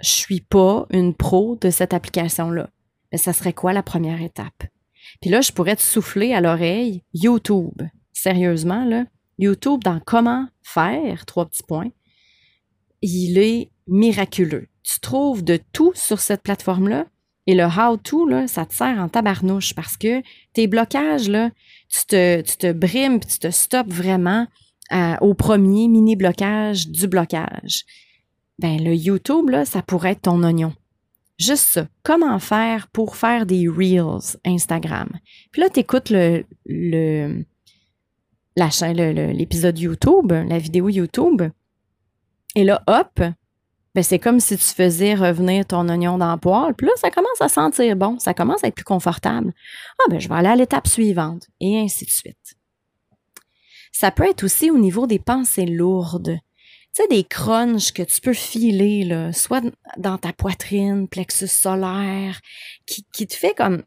Je 0.00 0.10
suis 0.10 0.40
pas 0.40 0.86
une 0.90 1.14
pro 1.14 1.56
de 1.60 1.70
cette 1.70 1.94
application-là. 1.94 2.70
Mais 3.12 3.18
ça 3.18 3.32
serait 3.32 3.52
quoi 3.52 3.72
la 3.72 3.82
première 3.82 4.20
étape? 4.20 4.64
Puis 5.20 5.30
là, 5.30 5.40
je 5.40 5.52
pourrais 5.52 5.76
te 5.76 5.82
souffler 5.82 6.34
à 6.34 6.40
l'oreille 6.40 7.02
YouTube. 7.14 7.82
Sérieusement, 8.12 8.84
là. 8.84 9.04
YouTube 9.38 9.82
dans 9.84 10.00
comment 10.00 10.48
faire, 10.62 11.26
trois 11.26 11.46
petits 11.46 11.62
points. 11.62 11.90
Il 13.02 13.38
est 13.38 13.70
miraculeux. 13.86 14.68
Tu 14.82 15.00
trouves 15.00 15.44
de 15.44 15.58
tout 15.72 15.92
sur 15.94 16.20
cette 16.20 16.42
plateforme-là. 16.42 17.06
Et 17.46 17.54
le 17.54 17.64
how-to, 17.64 18.46
ça 18.48 18.66
te 18.66 18.74
sert 18.74 18.98
en 18.98 19.08
tabarnouche 19.08 19.74
parce 19.74 19.96
que 19.96 20.22
tes 20.52 20.66
blocages, 20.66 21.28
là, 21.28 21.50
tu 21.88 22.06
te, 22.06 22.40
tu 22.40 22.56
te 22.56 22.72
brimes, 22.72 23.20
tu 23.20 23.38
te 23.38 23.50
stops 23.50 23.92
vraiment 23.92 24.46
au 25.20 25.34
premier 25.34 25.88
mini-blocage 25.88 26.88
du 26.88 27.08
blocage. 27.08 27.84
Ben, 28.58 28.82
le 28.82 28.94
YouTube, 28.94 29.50
là, 29.50 29.64
ça 29.64 29.82
pourrait 29.82 30.12
être 30.12 30.22
ton 30.22 30.42
oignon. 30.42 30.72
Juste 31.38 31.64
ça. 31.64 31.88
Comment 32.02 32.38
faire 32.38 32.88
pour 32.88 33.16
faire 33.16 33.44
des 33.44 33.68
Reels 33.68 34.38
Instagram? 34.46 35.10
Puis 35.52 35.60
là, 35.60 35.68
tu 35.68 35.80
écoutes 35.80 36.08
le, 36.10 36.44
l'épisode 38.56 39.78
YouTube, 39.78 40.32
la 40.32 40.58
vidéo 40.58 40.88
YouTube. 40.88 41.42
Et 42.54 42.64
là, 42.64 42.82
hop, 42.86 43.22
ben 43.96 44.02
c'est 44.02 44.18
comme 44.18 44.40
si 44.40 44.58
tu 44.58 44.64
faisais 44.64 45.14
revenir 45.14 45.64
ton 45.64 45.88
oignon 45.88 46.18
dans 46.18 46.34
le 46.34 46.38
poêle. 46.38 46.74
Puis 46.74 46.86
là, 46.86 46.92
ça 46.96 47.10
commence 47.10 47.40
à 47.40 47.48
sentir 47.48 47.96
bon, 47.96 48.18
ça 48.18 48.34
commence 48.34 48.62
à 48.62 48.68
être 48.68 48.74
plus 48.74 48.84
confortable. 48.84 49.54
Ah 49.98 50.04
ben 50.10 50.20
je 50.20 50.28
vais 50.28 50.34
aller 50.34 50.48
à 50.48 50.54
l'étape 50.54 50.86
suivante 50.86 51.46
et 51.60 51.78
ainsi 51.78 52.04
de 52.04 52.10
suite. 52.10 52.56
Ça 53.92 54.10
peut 54.10 54.28
être 54.28 54.44
aussi 54.44 54.70
au 54.70 54.76
niveau 54.76 55.06
des 55.06 55.18
pensées 55.18 55.64
lourdes. 55.64 56.38
Tu 56.94 57.02
sais, 57.02 57.08
des 57.08 57.24
crunchs 57.24 57.92
que 57.92 58.02
tu 58.02 58.20
peux 58.20 58.34
filer, 58.34 59.02
là, 59.04 59.32
soit 59.32 59.64
dans 59.96 60.18
ta 60.18 60.34
poitrine, 60.34 61.08
plexus 61.08 61.48
solaire, 61.48 62.42
qui, 62.86 63.06
qui 63.14 63.26
te 63.26 63.34
fait 63.34 63.54
comme 63.54 63.82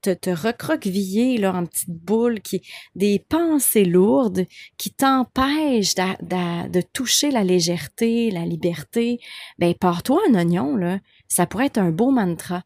te, 0.00 0.30
recroqueviller 0.30 1.38
là, 1.38 1.54
en 1.54 1.66
petite 1.66 1.90
boule, 1.90 2.40
qui, 2.40 2.62
des 2.94 3.18
pensées 3.18 3.84
lourdes 3.84 4.46
qui 4.76 4.90
t'empêchent 4.90 5.94
de, 5.94 6.68
de, 6.68 6.80
toucher 6.80 7.30
la 7.30 7.44
légèreté, 7.44 8.30
la 8.30 8.44
liberté, 8.44 9.20
ben 9.58 9.74
pars-toi 9.74 10.20
un 10.30 10.34
oignon, 10.34 10.76
là, 10.76 10.98
ça 11.28 11.46
pourrait 11.46 11.66
être 11.66 11.78
un 11.78 11.90
beau 11.90 12.10
mantra. 12.10 12.62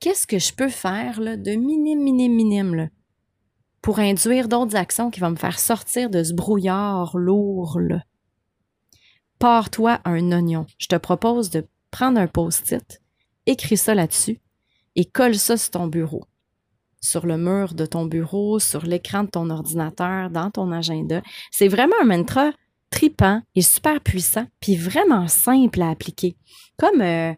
Qu'est-ce 0.00 0.26
que 0.26 0.38
je 0.38 0.52
peux 0.52 0.68
faire 0.68 1.20
là, 1.20 1.36
de 1.36 1.52
minime, 1.52 2.02
minime, 2.02 2.34
minime 2.34 2.74
là, 2.74 2.88
pour 3.80 3.98
induire 3.98 4.48
d'autres 4.48 4.76
actions 4.76 5.10
qui 5.10 5.20
vont 5.20 5.30
me 5.30 5.36
faire 5.36 5.58
sortir 5.58 6.10
de 6.10 6.22
ce 6.22 6.32
brouillard 6.32 7.16
lourd 7.16 7.78
là? 7.80 8.02
Pars-toi 9.38 10.00
un 10.04 10.30
oignon. 10.30 10.66
Je 10.78 10.86
te 10.86 10.96
propose 10.96 11.50
de 11.50 11.66
prendre 11.90 12.20
un 12.20 12.28
post-it, 12.28 13.02
écris 13.46 13.76
ça 13.76 13.94
là-dessus 13.94 14.40
et 14.94 15.04
colle 15.04 15.36
ça 15.36 15.56
sur 15.56 15.70
ton 15.70 15.86
bureau 15.88 16.24
sur 17.02 17.26
le 17.26 17.36
mur 17.36 17.74
de 17.74 17.84
ton 17.84 18.06
bureau, 18.06 18.58
sur 18.58 18.86
l'écran 18.86 19.24
de 19.24 19.30
ton 19.30 19.50
ordinateur, 19.50 20.30
dans 20.30 20.50
ton 20.50 20.72
agenda. 20.72 21.20
C'est 21.50 21.68
vraiment 21.68 21.96
un 22.00 22.06
mantra 22.06 22.52
tripant 22.90 23.42
et 23.54 23.62
super 23.62 24.00
puissant, 24.00 24.46
puis 24.60 24.76
vraiment 24.76 25.28
simple 25.28 25.82
à 25.82 25.90
appliquer. 25.90 26.36
Comme 26.78 27.00
euh, 27.00 27.32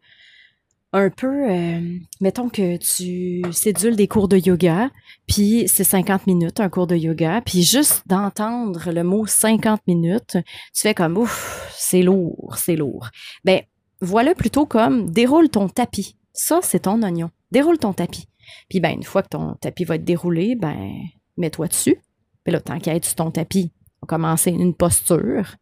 un 0.92 1.10
peu, 1.10 1.50
euh, 1.50 1.80
mettons 2.20 2.48
que 2.48 2.76
tu 2.76 3.42
cédules 3.52 3.96
des 3.96 4.06
cours 4.06 4.28
de 4.28 4.36
yoga, 4.36 4.90
puis 5.26 5.64
c'est 5.66 5.84
50 5.84 6.26
minutes, 6.26 6.60
un 6.60 6.68
cours 6.68 6.86
de 6.86 6.96
yoga, 6.96 7.40
puis 7.40 7.62
juste 7.62 8.02
d'entendre 8.06 8.92
le 8.92 9.02
mot 9.02 9.26
50 9.26 9.80
minutes, 9.86 10.36
tu 10.72 10.80
fais 10.82 10.94
comme, 10.94 11.16
ouf, 11.16 11.72
c'est 11.76 12.02
lourd, 12.02 12.54
c'est 12.56 12.76
lourd. 12.76 13.08
Ben, 13.44 13.62
voilà 14.00 14.34
plutôt 14.34 14.66
comme, 14.66 15.10
déroule 15.10 15.48
ton 15.48 15.68
tapis. 15.68 16.16
Ça, 16.32 16.60
c'est 16.62 16.80
ton 16.80 17.02
oignon. 17.02 17.30
Déroule 17.52 17.78
ton 17.78 17.92
tapis. 17.92 18.26
Puis 18.68 18.80
ben, 18.80 18.92
une 18.92 19.02
fois 19.02 19.22
que 19.22 19.28
ton 19.28 19.54
tapis 19.54 19.84
va 19.84 19.96
être 19.96 20.04
déroulé, 20.04 20.54
ben, 20.56 20.92
mets-toi 21.36 21.68
dessus. 21.68 21.96
Puis 22.44 22.52
là, 22.52 22.60
tant 22.60 22.78
qu'à 22.78 22.94
être 22.94 23.04
sur 23.04 23.16
ton 23.16 23.30
tapis, 23.30 23.72
on 24.02 24.06
va 24.06 24.16
commencer 24.16 24.50
une 24.50 24.74
posture. 24.74 25.56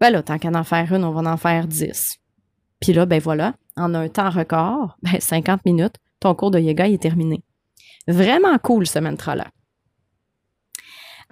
Ben 0.00 0.10
là, 0.10 0.22
tant 0.22 0.38
qu'à 0.38 0.50
en 0.50 0.64
faire 0.64 0.92
une, 0.92 1.04
on 1.04 1.12
va 1.12 1.30
en 1.30 1.36
faire 1.36 1.66
dix. 1.66 2.18
Puis 2.80 2.92
là, 2.92 3.06
ben 3.06 3.20
voilà, 3.20 3.54
en 3.76 3.94
un 3.94 4.08
temps 4.08 4.30
record, 4.30 4.96
ben 5.02 5.20
50 5.20 5.64
minutes, 5.64 5.96
ton 6.20 6.34
cours 6.34 6.50
de 6.50 6.58
yoga 6.58 6.88
est 6.88 7.02
terminé. 7.02 7.42
Vraiment 8.08 8.58
cool 8.58 8.86
ce 8.86 8.98
mantra-là. 8.98 9.46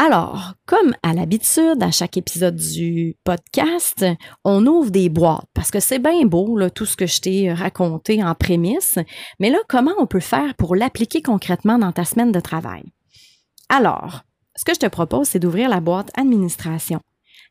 Alors, 0.03 0.55
comme 0.65 0.95
à 1.03 1.13
l'habitude, 1.13 1.83
à 1.83 1.91
chaque 1.91 2.17
épisode 2.17 2.57
du 2.57 3.17
podcast, 3.23 4.07
on 4.47 4.67
ouvre 4.67 4.91
des 4.91 5.11
boîtes 5.11 5.45
parce 5.53 5.71
que 5.71 5.79
c'est 5.79 5.99
bien 5.99 6.25
beau, 6.25 6.59
tout 6.71 6.87
ce 6.87 6.97
que 6.97 7.07
je 7.07 7.21
t'ai 7.21 7.53
raconté 7.53 8.25
en 8.25 8.35
prémisse, 8.35 8.99
mais 9.41 9.51
là, 9.51 9.59
comment 9.69 9.93
on 9.99 10.07
peut 10.07 10.21
faire 10.21 10.55
pour 10.55 10.75
l'appliquer 10.75 11.21
concrètement 11.21 11.79
dans 11.79 11.93
ta 11.93 12.07
semaine 12.07 12.33
de 12.33 12.41
travail? 12.41 12.85
Alors, 13.69 14.23
ce 14.57 14.65
que 14.65 14.73
je 14.73 14.79
te 14.79 14.87
propose, 14.87 15.29
c'est 15.29 15.39
d'ouvrir 15.39 15.69
la 15.69 15.81
boîte 15.81 16.11
administration. 16.19 17.01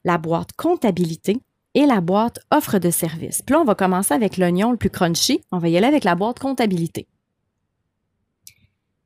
la 0.04 0.18
boîte 0.18 0.54
comptabilité 0.54 1.38
et 1.76 1.86
la 1.86 2.02
boîte 2.02 2.40
offre 2.50 2.80
de 2.80 2.90
service. 2.90 3.44
Puis 3.44 3.54
là, 3.54 3.62
on 3.62 3.66
va 3.66 3.76
commencer 3.76 4.16
avec 4.16 4.38
l'oignon 4.38 4.72
le 4.72 4.78
plus 4.78 4.90
crunchy. 4.90 5.42
On 5.52 5.60
va 5.60 5.70
y 5.70 5.78
aller 5.78 5.86
avec 5.86 6.04
la 6.04 6.16
boîte 6.16 6.40
comptabilité. 6.40 7.06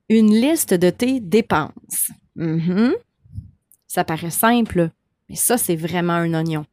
Une 0.08 0.32
liste 0.34 0.74
de 0.74 0.90
tes 0.90 1.20
dépenses. 1.20 2.12
Mhm. 2.38 2.94
Ça 3.94 4.04
paraît 4.04 4.32
simple, 4.32 4.90
mais 5.30 5.36
ça, 5.36 5.56
c'est 5.56 5.76
vraiment 5.76 6.14
un 6.14 6.34
oignon. 6.34 6.66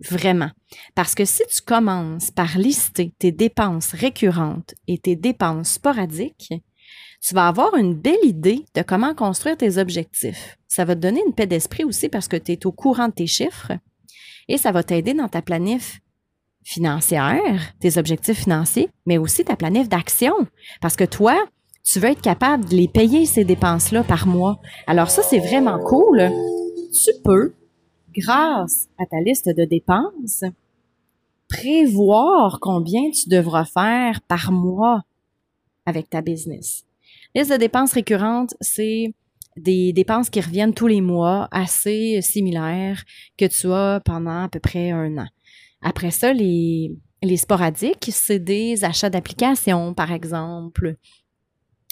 Vraiment. 0.00 0.50
Parce 0.96 1.14
que 1.14 1.24
si 1.24 1.44
tu 1.48 1.62
commences 1.62 2.32
par 2.32 2.58
lister 2.58 3.12
tes 3.16 3.30
dépenses 3.30 3.92
récurrentes 3.92 4.74
et 4.88 4.98
tes 4.98 5.14
dépenses 5.14 5.74
sporadiques, 5.74 6.52
tu 7.20 7.34
vas 7.34 7.46
avoir 7.46 7.76
une 7.76 7.94
belle 7.94 8.24
idée 8.24 8.64
de 8.74 8.82
comment 8.82 9.14
construire 9.14 9.56
tes 9.56 9.78
objectifs. 9.78 10.58
Ça 10.66 10.84
va 10.84 10.96
te 10.96 11.00
donner 11.00 11.22
une 11.24 11.32
paix 11.32 11.46
d'esprit 11.46 11.84
aussi 11.84 12.08
parce 12.08 12.26
que 12.26 12.36
tu 12.36 12.50
es 12.50 12.66
au 12.66 12.72
courant 12.72 13.06
de 13.06 13.14
tes 13.14 13.28
chiffres 13.28 13.70
et 14.48 14.58
ça 14.58 14.72
va 14.72 14.82
t'aider 14.82 15.14
dans 15.14 15.28
ta 15.28 15.42
planif 15.42 16.00
financière, 16.64 17.72
tes 17.78 17.98
objectifs 17.98 18.40
financiers, 18.40 18.88
mais 19.06 19.16
aussi 19.16 19.44
ta 19.44 19.54
planif 19.54 19.88
d'action. 19.88 20.34
Parce 20.80 20.96
que 20.96 21.04
toi, 21.04 21.46
tu 21.84 21.98
veux 21.98 22.10
être 22.10 22.22
capable 22.22 22.68
de 22.68 22.76
les 22.76 22.88
payer, 22.88 23.26
ces 23.26 23.44
dépenses-là, 23.44 24.04
par 24.04 24.26
mois. 24.26 24.60
Alors 24.86 25.10
ça, 25.10 25.22
c'est 25.22 25.40
vraiment 25.40 25.78
cool. 25.78 26.30
Tu 26.92 27.10
peux, 27.24 27.54
grâce 28.14 28.88
à 28.98 29.06
ta 29.06 29.20
liste 29.20 29.48
de 29.48 29.64
dépenses, 29.64 30.44
prévoir 31.48 32.58
combien 32.60 33.10
tu 33.10 33.28
devras 33.28 33.64
faire 33.64 34.20
par 34.22 34.52
mois 34.52 35.02
avec 35.84 36.08
ta 36.08 36.22
business. 36.22 36.84
Liste 37.34 37.52
de 37.52 37.56
dépenses 37.56 37.92
récurrentes, 37.92 38.54
c'est 38.60 39.14
des 39.56 39.92
dépenses 39.92 40.30
qui 40.30 40.40
reviennent 40.40 40.74
tous 40.74 40.86
les 40.86 41.00
mois, 41.00 41.48
assez 41.50 42.20
similaires 42.22 43.02
que 43.36 43.44
tu 43.44 43.70
as 43.72 44.00
pendant 44.04 44.44
à 44.44 44.48
peu 44.48 44.60
près 44.60 44.90
un 44.90 45.18
an. 45.18 45.26
Après 45.82 46.10
ça, 46.10 46.32
les, 46.32 46.96
sporadiques, 47.36 48.08
c'est 48.10 48.38
des 48.38 48.84
achats 48.84 49.10
d'applications, 49.10 49.94
par 49.94 50.12
exemple, 50.12 50.96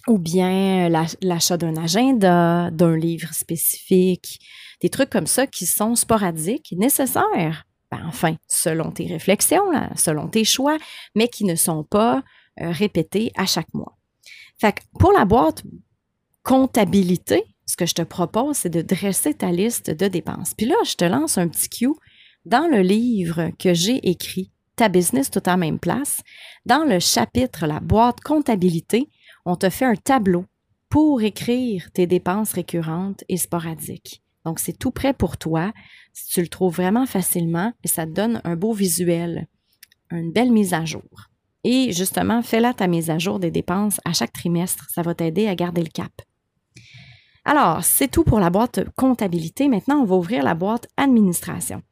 ou 0.06 0.18
bien 0.18 0.88
l'achat 0.88 1.56
d'un 1.56 1.76
agenda, 1.76 2.70
d'un 2.70 2.96
livre 2.96 3.32
spécifique, 3.32 4.40
des 4.80 4.88
trucs 4.88 5.10
comme 5.10 5.26
ça 5.26 5.46
qui 5.46 5.66
sont 5.66 5.94
sporadiques, 5.94 6.74
nécessaires, 6.76 7.64
ben, 7.90 8.02
enfin, 8.06 8.36
selon 8.46 8.92
tes 8.92 9.06
réflexions, 9.06 9.64
selon 9.96 10.28
tes 10.28 10.44
choix, 10.44 10.78
mais 11.14 11.28
qui 11.28 11.44
ne 11.44 11.54
sont 11.54 11.84
pas 11.84 12.22
euh, 12.60 12.70
répétés 12.70 13.32
à 13.36 13.46
chaque 13.46 13.72
mois. 13.74 13.96
Fait 14.60 14.72
que 14.72 14.80
pour 14.98 15.12
la 15.12 15.24
boîte 15.24 15.62
comptabilité, 16.42 17.44
ce 17.66 17.76
que 17.76 17.86
je 17.86 17.94
te 17.94 18.02
propose, 18.02 18.58
c'est 18.58 18.70
de 18.70 18.82
dresser 18.82 19.34
ta 19.34 19.50
liste 19.50 19.90
de 19.90 20.08
dépenses. 20.08 20.54
Puis 20.56 20.66
là, 20.66 20.76
je 20.84 20.94
te 20.94 21.04
lance 21.04 21.38
un 21.38 21.48
petit 21.48 21.68
cue 21.68 21.94
dans 22.44 22.68
le 22.70 22.80
livre 22.80 23.50
que 23.58 23.74
j'ai 23.74 24.08
écrit, 24.08 24.50
Ta 24.76 24.88
business 24.88 25.30
tout 25.30 25.42
à 25.44 25.58
même 25.58 25.78
place. 25.78 26.22
Dans 26.64 26.84
le 26.84 27.00
chapitre 27.00 27.66
La 27.66 27.80
boîte 27.80 28.20
comptabilité, 28.20 29.10
on 29.44 29.56
te 29.56 29.70
fait 29.70 29.84
un 29.84 29.96
tableau 29.96 30.44
pour 30.88 31.22
écrire 31.22 31.90
tes 31.92 32.06
dépenses 32.06 32.52
récurrentes 32.52 33.24
et 33.28 33.36
sporadiques. 33.36 34.22
Donc, 34.44 34.58
c'est 34.58 34.78
tout 34.78 34.90
prêt 34.90 35.12
pour 35.12 35.36
toi. 35.36 35.72
Tu 36.30 36.40
le 36.40 36.48
trouves 36.48 36.74
vraiment 36.74 37.06
facilement 37.06 37.72
et 37.84 37.88
ça 37.88 38.06
te 38.06 38.12
donne 38.12 38.40
un 38.44 38.56
beau 38.56 38.72
visuel, 38.72 39.46
une 40.10 40.32
belle 40.32 40.50
mise 40.50 40.74
à 40.74 40.84
jour. 40.84 41.28
Et 41.62 41.92
justement, 41.92 42.42
fais-la 42.42 42.72
ta 42.72 42.86
mise 42.86 43.10
à 43.10 43.18
jour 43.18 43.38
des 43.38 43.50
dépenses 43.50 44.00
à 44.04 44.12
chaque 44.12 44.32
trimestre. 44.32 44.88
Ça 44.90 45.02
va 45.02 45.14
t'aider 45.14 45.46
à 45.46 45.54
garder 45.54 45.82
le 45.82 45.90
cap. 45.90 46.12
Alors, 47.44 47.84
c'est 47.84 48.08
tout 48.08 48.24
pour 48.24 48.40
la 48.40 48.50
boîte 48.50 48.80
comptabilité. 48.96 49.68
Maintenant, 49.68 50.00
on 50.00 50.04
va 50.04 50.16
ouvrir 50.16 50.42
la 50.42 50.54
boîte 50.54 50.88
administration. 50.96 51.82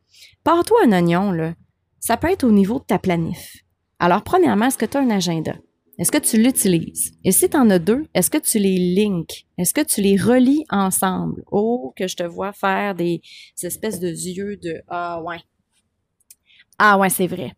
Pars-toi 0.44 0.78
un 0.86 0.92
oignon, 0.92 1.32
là. 1.32 1.54
Ça 2.00 2.16
peut 2.16 2.30
être 2.30 2.44
au 2.44 2.50
niveau 2.50 2.78
de 2.78 2.84
ta 2.84 2.98
planif. 2.98 3.56
Alors, 3.98 4.22
premièrement, 4.22 4.66
est-ce 4.66 4.78
que 4.78 4.86
tu 4.86 4.96
as 4.96 5.00
un 5.00 5.10
agenda? 5.10 5.54
Est-ce 5.98 6.12
que 6.12 6.18
tu 6.18 6.40
l'utilises? 6.40 7.12
Et 7.24 7.32
si 7.32 7.50
tu 7.50 7.56
en 7.56 7.68
as 7.70 7.80
deux, 7.80 8.06
est-ce 8.14 8.30
que 8.30 8.38
tu 8.38 8.58
les 8.58 8.94
links? 8.94 9.46
Est-ce 9.58 9.74
que 9.74 9.84
tu 9.84 10.00
les 10.00 10.16
relis 10.16 10.64
ensemble? 10.70 11.42
Oh, 11.50 11.92
que 11.96 12.06
je 12.06 12.14
te 12.14 12.22
vois 12.22 12.52
faire 12.52 12.94
des, 12.94 13.20
espèces 13.62 13.98
de 13.98 14.08
yeux 14.08 14.56
de 14.56 14.80
Ah 14.86 15.20
ouais. 15.22 15.40
Ah 16.78 16.98
ouais, 16.98 17.10
c'est 17.10 17.26
vrai. 17.26 17.52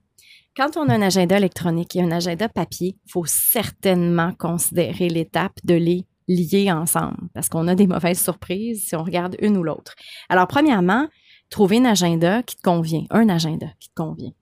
Quand 0.56 0.76
on 0.76 0.88
a 0.88 0.94
un 0.94 1.02
agenda 1.02 1.36
électronique 1.36 1.94
et 1.96 2.02
un 2.02 2.10
agenda 2.10 2.48
papier, 2.48 2.96
il 3.04 3.10
faut 3.10 3.26
certainement 3.26 4.32
considérer 4.32 5.10
l'étape 5.10 5.58
de 5.64 5.74
les 5.74 6.06
liés 6.26 6.72
ensemble 6.72 7.28
parce 7.34 7.48
qu'on 7.48 7.68
a 7.68 7.74
des 7.74 7.86
mauvaises 7.86 8.22
surprises 8.22 8.86
si 8.86 8.96
on 8.96 9.04
regarde 9.04 9.36
une 9.40 9.56
ou 9.58 9.62
l'autre. 9.62 9.94
Alors, 10.30 10.46
premièrement, 10.46 11.08
trouver 11.50 11.78
un 11.78 11.84
agenda 11.84 12.42
qui 12.42 12.56
te 12.56 12.62
convient, 12.62 13.04
un 13.10 13.28
agenda 13.28 13.66
qui 13.78 13.90
te 13.90 13.94
convient 13.94 14.32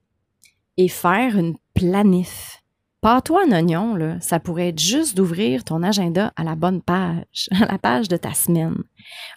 et 0.77 0.87
faire 0.87 1.37
une 1.37 1.57
planif. 1.73 2.63
Pas 3.01 3.21
toi 3.21 3.43
un 3.47 3.51
oignon, 3.51 3.95
là, 3.95 4.19
ça 4.19 4.39
pourrait 4.39 4.69
être 4.69 4.79
juste 4.79 5.15
d'ouvrir 5.15 5.63
ton 5.63 5.83
agenda 5.83 6.33
à 6.35 6.43
la 6.43 6.55
bonne 6.55 6.81
page, 6.81 7.49
à 7.51 7.65
la 7.65 7.77
page 7.77 8.07
de 8.09 8.17
ta 8.17 8.33
semaine. 8.33 8.75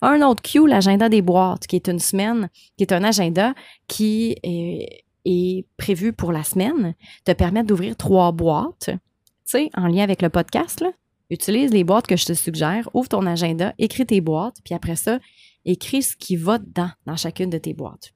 Un 0.01 0.21
autre 0.23 0.43
cue, 0.43 0.67
l'agenda 0.67 1.09
des 1.09 1.23
boîtes, 1.23 1.67
qui 1.67 1.77
est 1.77 1.89
une 1.89 2.01
semaine, 2.01 2.49
qui 2.77 2.85
est 2.85 2.93
un 2.93 3.05
agenda 3.05 3.55
qui 3.87 4.37
est, 4.43 5.05
est 5.25 5.67
prévu 5.77 6.13
pour 6.13 6.33
la 6.33 6.43
semaine, 6.43 6.95
te 7.25 7.33
permet 7.33 7.63
d'ouvrir 7.63 7.97
trois 7.97 8.33
boîtes, 8.33 8.91
tu 8.91 8.99
sais, 9.45 9.71
en 9.77 9.87
lien 9.87 10.03
avec 10.03 10.23
le 10.23 10.29
podcast, 10.29 10.81
là, 10.81 10.91
Utilise 11.33 11.73
les 11.73 11.83
boîtes 11.83 12.07
que 12.07 12.15
je 12.15 12.27
te 12.27 12.35
suggère, 12.35 12.91
ouvre 12.93 13.09
ton 13.09 13.25
agenda, 13.25 13.73
écris 13.79 14.05
tes 14.05 14.21
boîtes, 14.21 14.57
puis 14.63 14.75
après 14.75 14.97
ça, 14.97 15.19
écris 15.65 16.03
ce 16.03 16.15
qui 16.15 16.37
va 16.37 16.59
dedans, 16.59 16.91
dans 17.07 17.17
chacune 17.17 17.49
de 17.49 17.57
tes 17.57 17.73
boîtes. 17.73 18.13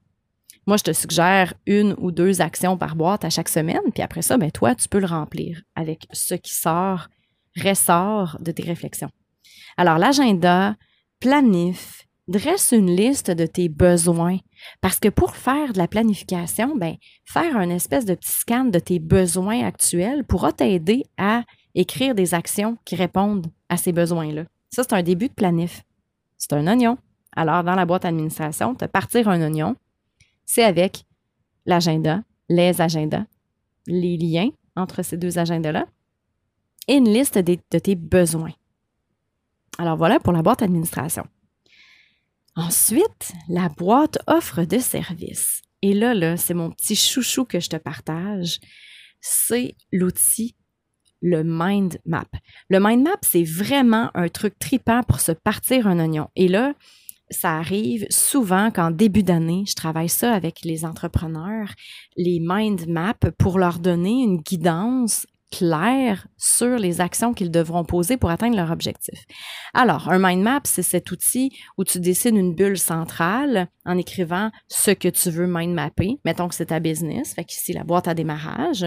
Moi, 0.67 0.75
je 0.75 0.83
te 0.83 0.91
suggère 0.91 1.53
une 1.65 1.95
ou 1.97 2.11
deux 2.11 2.41
actions 2.41 2.77
par 2.77 2.97
boîte 2.97 3.23
à 3.23 3.29
chaque 3.29 3.47
semaine, 3.47 3.79
puis 3.93 4.03
après 4.03 4.21
ça, 4.21 4.37
ben, 4.37 4.51
toi, 4.51 4.75
tu 4.75 4.89
peux 4.89 4.99
le 4.99 5.07
remplir 5.07 5.61
avec 5.75 6.07
ce 6.11 6.35
qui 6.35 6.53
sort, 6.53 7.07
ressort 7.55 8.37
de 8.41 8.51
tes 8.51 8.63
réflexions. 8.63 9.09
Alors, 9.77 9.97
l'agenda, 9.97 10.75
planif, 11.21 12.05
dresse 12.27 12.73
une 12.73 12.93
liste 12.93 13.31
de 13.31 13.45
tes 13.45 13.69
besoins. 13.69 14.39
Parce 14.81 14.99
que 14.99 15.07
pour 15.07 15.37
faire 15.37 15.71
de 15.71 15.77
la 15.77 15.87
planification, 15.87 16.75
ben, 16.75 16.95
faire 17.23 17.55
un 17.55 17.69
espèce 17.69 18.03
de 18.03 18.15
petit 18.15 18.31
scan 18.31 18.65
de 18.65 18.79
tes 18.79 18.99
besoins 18.99 19.65
actuels 19.65 20.25
pourra 20.25 20.51
t'aider 20.51 21.05
à 21.17 21.43
écrire 21.75 22.13
des 22.13 22.33
actions 22.33 22.77
qui 22.83 22.97
répondent 22.97 23.47
à 23.69 23.77
ces 23.77 23.93
besoins-là. 23.93 24.43
Ça, 24.69 24.83
c'est 24.83 24.95
un 24.95 25.03
début 25.03 25.29
de 25.29 25.33
planif. 25.33 25.83
C'est 26.37 26.53
un 26.53 26.67
oignon. 26.67 26.97
Alors, 27.35 27.63
dans 27.63 27.75
la 27.75 27.85
boîte 27.85 28.03
administration, 28.03 28.75
te 28.75 28.85
partir 28.85 29.29
un 29.29 29.41
oignon, 29.41 29.77
c'est 30.47 30.63
avec 30.63 31.03
l'agenda, 31.67 32.23
les 32.49 32.81
agendas, 32.81 33.25
les 33.85 34.17
liens 34.17 34.49
entre 34.75 35.03
ces 35.03 35.17
deux 35.17 35.37
agendas-là 35.37 35.85
et 36.87 36.95
une 36.95 37.13
liste 37.13 37.37
de, 37.37 37.55
tes 37.77 37.95
besoins. 37.95 38.53
Alors 39.77 39.97
voilà 39.97 40.19
pour 40.19 40.33
la 40.33 40.41
boîte 40.41 40.63
administration. 40.63 41.27
Ensuite, 42.55 43.33
la 43.49 43.69
boîte 43.69 44.17
offre 44.25 44.63
de 44.63 44.79
services. 44.79 45.61
Et 45.83 45.93
là, 45.93 46.15
là, 46.15 46.37
c'est 46.37 46.55
mon 46.55 46.71
petit 46.71 46.95
chouchou 46.95 47.45
que 47.45 47.59
je 47.59 47.69
te 47.69 47.75
partage. 47.75 48.59
C'est 49.21 49.75
l'outil 49.91 50.55
le 51.21 51.43
mind 51.43 51.99
map. 52.05 52.27
Le 52.69 52.79
mind 52.79 53.03
map, 53.03 53.17
c'est 53.21 53.43
vraiment 53.43 54.11
un 54.13 54.29
truc 54.29 54.57
tripant 54.59 55.03
pour 55.03 55.19
se 55.19 55.31
partir 55.31 55.87
un 55.87 55.99
oignon. 55.99 56.29
Et 56.35 56.47
là, 56.47 56.73
ça 57.29 57.57
arrive 57.57 58.05
souvent 58.09 58.71
qu'en 58.71 58.91
début 58.91 59.23
d'année, 59.23 59.63
je 59.67 59.75
travaille 59.75 60.09
ça 60.09 60.33
avec 60.33 60.61
les 60.63 60.85
entrepreneurs, 60.85 61.73
les 62.15 62.39
mind 62.41 62.87
maps 62.87 63.13
pour 63.37 63.59
leur 63.59 63.79
donner 63.79 64.23
une 64.23 64.37
guidance 64.37 65.25
claire 65.51 66.27
sur 66.37 66.77
les 66.77 66.99
actions 66.99 67.33
qu'ils 67.33 67.51
devront 67.51 67.85
poser 67.85 68.17
pour 68.17 68.29
atteindre 68.29 68.57
leur 68.57 68.71
objectif. 68.71 69.25
Alors, 69.73 70.09
un 70.09 70.19
mind 70.19 70.43
map, 70.43 70.61
c'est 70.65 70.83
cet 70.83 71.11
outil 71.11 71.51
où 71.77 71.83
tu 71.83 71.99
dessines 71.99 72.37
une 72.37 72.53
bulle 72.53 72.77
centrale 72.77 73.67
en 73.85 73.97
écrivant 73.97 74.51
ce 74.67 74.91
que 74.91 75.07
tu 75.07 75.29
veux 75.29 75.47
mind 75.47 75.73
mapper. 75.73 76.19
Mettons 76.25 76.47
que 76.47 76.55
c'est 76.55 76.67
ta 76.67 76.79
business, 76.79 77.33
fait 77.33 77.45
qu'ici 77.45 77.73
la 77.73 77.83
boîte 77.83 78.07
à 78.07 78.13
démarrage. 78.13 78.85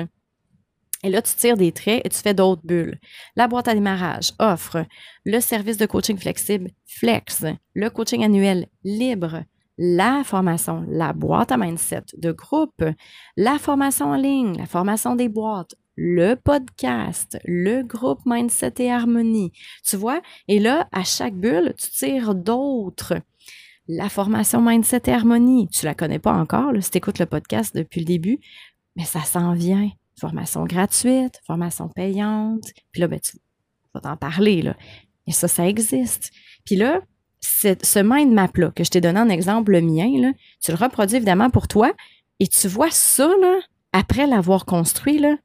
Et 1.03 1.09
là, 1.09 1.23
tu 1.23 1.35
tires 1.35 1.57
des 1.57 1.73
traits 1.73 2.03
et 2.05 2.09
tu 2.09 2.19
fais 2.19 2.35
d'autres 2.35 2.63
bulles. 2.65 2.99
La 3.37 3.49
boîte 3.49 3.69
à 3.69 3.75
démarrage 3.75 4.33
offre 4.39 4.85
le 5.25 5.41
service 5.41 5.79
de 5.79 5.87
coaching 5.87 6.19
flexible 6.19 6.71
Flex, 6.87 7.45
le 7.75 7.89
coaching 7.89 8.23
annuel 8.23 8.67
libre, 8.85 9.45
la 9.79 10.23
formation, 10.25 10.85
la 10.89 11.15
boîte 11.15 11.53
à 11.53 11.57
mindset 11.57 12.05
de 12.19 12.33
groupe, 12.33 12.85
la 13.39 13.59
formation 13.59 14.11
en 14.11 14.17
ligne, 14.17 14.59
la 14.59 14.67
formation 14.67 15.17
des 15.17 15.31
boîtes, 15.31 15.75
le 15.97 16.35
podcast, 16.35 17.39
le 17.45 17.83
groupe 17.83 18.21
Mindset 18.27 18.75
et 18.79 18.93
Harmonie. 18.93 19.53
Tu 19.85 19.97
vois? 19.97 20.21
Et 20.49 20.59
là, 20.59 20.87
à 20.93 21.03
chaque 21.05 21.35
bulle, 21.35 21.75
tu 21.79 21.91
tires 21.91 22.35
d'autres. 22.35 23.15
La 23.89 24.09
formation 24.09 24.61
Mindset 24.61 25.03
et 25.07 25.13
Harmonie, 25.13 25.69
tu 25.69 25.87
la 25.87 25.95
connais 25.95 26.19
pas 26.19 26.33
encore, 26.33 26.73
si 26.81 26.91
tu 26.91 27.01
le 27.19 27.27
podcast 27.27 27.75
depuis 27.75 28.01
le 28.01 28.07
début, 28.07 28.39
mais 28.97 29.05
ça 29.05 29.21
s'en 29.21 29.55
vient 29.55 29.91
formation 30.21 30.65
gratuite, 30.65 31.41
formation 31.47 31.89
payante. 31.89 32.65
Puis 32.93 33.01
là, 33.01 33.09
ben, 33.09 33.21
tu 33.21 33.39
vas 33.95 34.01
t'en 34.01 34.17
parler, 34.17 34.63
là. 34.63 34.77
Et 35.27 35.33
ça, 35.33 35.49
ça 35.49 35.67
existe. 35.67 36.31
Puis 36.65 36.77
là, 36.77 37.01
ce 37.41 38.03
mind 38.03 38.33
map-là, 38.33 38.71
que 38.75 38.85
je 38.85 38.91
t'ai 38.91 39.01
donné 39.01 39.21
en 39.21 39.29
exemple, 39.29 39.73
le 39.73 39.81
mien, 39.81 40.11
là, 40.21 40.33
tu 40.63 40.71
le 40.71 40.77
reproduis 40.77 41.17
évidemment 41.17 41.51
pour 41.51 41.69
toi 41.69 41.93
et 42.39 42.47
tu 42.47 42.69
vois 42.69 42.91
ça, 42.91 43.29
là, 43.41 43.61
après 43.93 44.27
l'avoir 44.27 44.65
construit, 44.65 45.19
là, 45.19 45.37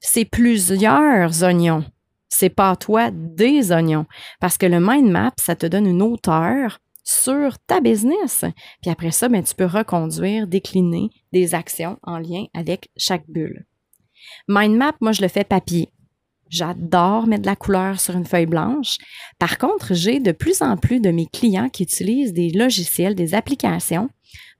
c'est 0.00 0.24
plusieurs 0.24 1.42
oignons. 1.42 1.84
C'est 2.28 2.48
pas 2.50 2.76
toi 2.76 3.10
des 3.12 3.72
oignons. 3.72 4.06
Parce 4.40 4.56
que 4.56 4.66
le 4.66 4.80
mind 4.80 5.10
map, 5.10 5.32
ça 5.38 5.56
te 5.56 5.66
donne 5.66 5.86
une 5.86 6.02
hauteur 6.02 6.78
sur 7.04 7.58
ta 7.58 7.80
business. 7.80 8.44
Puis 8.80 8.90
après 8.90 9.10
ça, 9.10 9.28
ben, 9.28 9.42
tu 9.42 9.54
peux 9.54 9.66
reconduire, 9.66 10.46
décliner 10.46 11.10
des 11.32 11.54
actions 11.54 11.98
en 12.02 12.18
lien 12.18 12.44
avec 12.54 12.88
chaque 12.96 13.28
bulle. 13.28 13.66
Mind 14.48 14.76
map, 14.76 14.94
moi, 15.00 15.12
je 15.12 15.22
le 15.22 15.28
fais 15.28 15.44
papier. 15.44 15.88
J'adore 16.48 17.26
mettre 17.28 17.42
de 17.42 17.46
la 17.46 17.56
couleur 17.56 18.00
sur 18.00 18.16
une 18.16 18.26
feuille 18.26 18.46
blanche. 18.46 18.96
Par 19.38 19.56
contre, 19.56 19.94
j'ai 19.94 20.18
de 20.18 20.32
plus 20.32 20.62
en 20.62 20.76
plus 20.76 21.00
de 21.00 21.10
mes 21.10 21.26
clients 21.26 21.68
qui 21.68 21.84
utilisent 21.84 22.32
des 22.32 22.50
logiciels, 22.50 23.14
des 23.14 23.34
applications, 23.34 24.10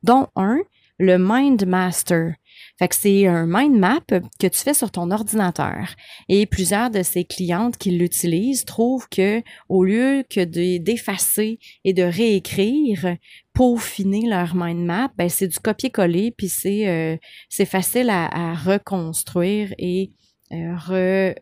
dont 0.03 0.29
un, 0.37 0.61
le 0.99 1.19
MindMaster. 1.19 2.35
Fait 2.81 2.89
que 2.89 2.97
c'est 2.97 3.27
un 3.27 3.45
mind 3.47 3.79
map 3.79 4.01
que 4.09 4.47
tu 4.47 4.59
fais 4.59 4.73
sur 4.73 4.91
ton 4.91 5.11
ordinateur. 5.11 5.95
Et 6.31 6.47
plusieurs 6.47 6.89
de 6.89 7.03
ces 7.03 7.25
clientes 7.25 7.77
qui 7.77 7.91
l'utilisent 7.91 8.65
trouvent 8.65 9.07
que 9.11 9.43
au 9.69 9.85
lieu 9.85 10.25
que 10.31 10.43
d'effacer 10.79 11.59
et 11.85 11.93
de 11.93 12.03
réécrire, 12.03 13.19
peaufiner 13.53 14.27
leur 14.27 14.55
mind 14.55 14.87
map, 14.87 15.11
ben 15.19 15.29
c'est 15.29 15.49
du 15.49 15.59
copier-coller 15.59 16.31
puis 16.31 16.49
c'est 16.49 16.89
euh, 16.89 17.19
facile 17.67 18.09
à, 18.09 18.55
reconstruire 18.55 19.75
et 19.77 20.13
euh, 20.53 20.75
re 20.75 21.35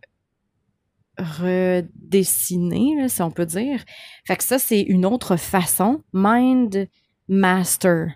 redessiner, 1.18 3.08
si 3.08 3.22
on 3.22 3.30
peut 3.30 3.46
dire. 3.46 3.84
Fait 4.26 4.36
que 4.36 4.42
ça, 4.42 4.58
c'est 4.58 4.80
une 4.80 5.06
autre 5.06 5.36
façon. 5.36 6.02
Mind 6.12 6.88
Master. 7.28 8.08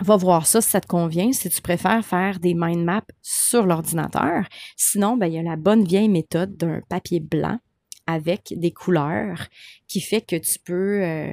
Va 0.00 0.16
voir 0.16 0.46
ça 0.46 0.60
si 0.60 0.70
ça 0.70 0.80
te 0.80 0.88
convient, 0.88 1.32
si 1.32 1.48
tu 1.48 1.62
préfères 1.62 2.04
faire 2.04 2.40
des 2.40 2.54
mind 2.54 2.84
maps 2.84 3.02
sur 3.22 3.64
l'ordinateur. 3.64 4.44
Sinon, 4.76 5.16
ben, 5.16 5.26
il 5.26 5.34
y 5.34 5.38
a 5.38 5.42
la 5.42 5.56
bonne 5.56 5.84
vieille 5.84 6.08
méthode 6.08 6.56
d'un 6.56 6.80
papier 6.88 7.20
blanc 7.20 7.58
avec 8.06 8.54
des 8.56 8.72
couleurs 8.72 9.46
qui 9.86 10.00
fait 10.00 10.20
que 10.20 10.36
tu 10.36 10.58
peux 10.58 11.02
euh, 11.02 11.32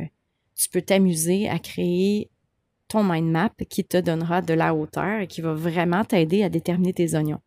t'amuser 0.85 1.49
à 1.49 1.59
créer 1.59 2.29
ton 2.87 3.03
mind 3.03 3.31
map 3.31 3.51
qui 3.69 3.83
te 3.83 3.97
donnera 3.97 4.41
de 4.41 4.53
la 4.53 4.75
hauteur 4.75 5.21
et 5.21 5.27
qui 5.27 5.41
va 5.41 5.53
vraiment 5.53 6.03
t'aider 6.03 6.43
à 6.43 6.49
déterminer 6.49 6.93
tes 6.93 7.15
oignons. 7.15 7.41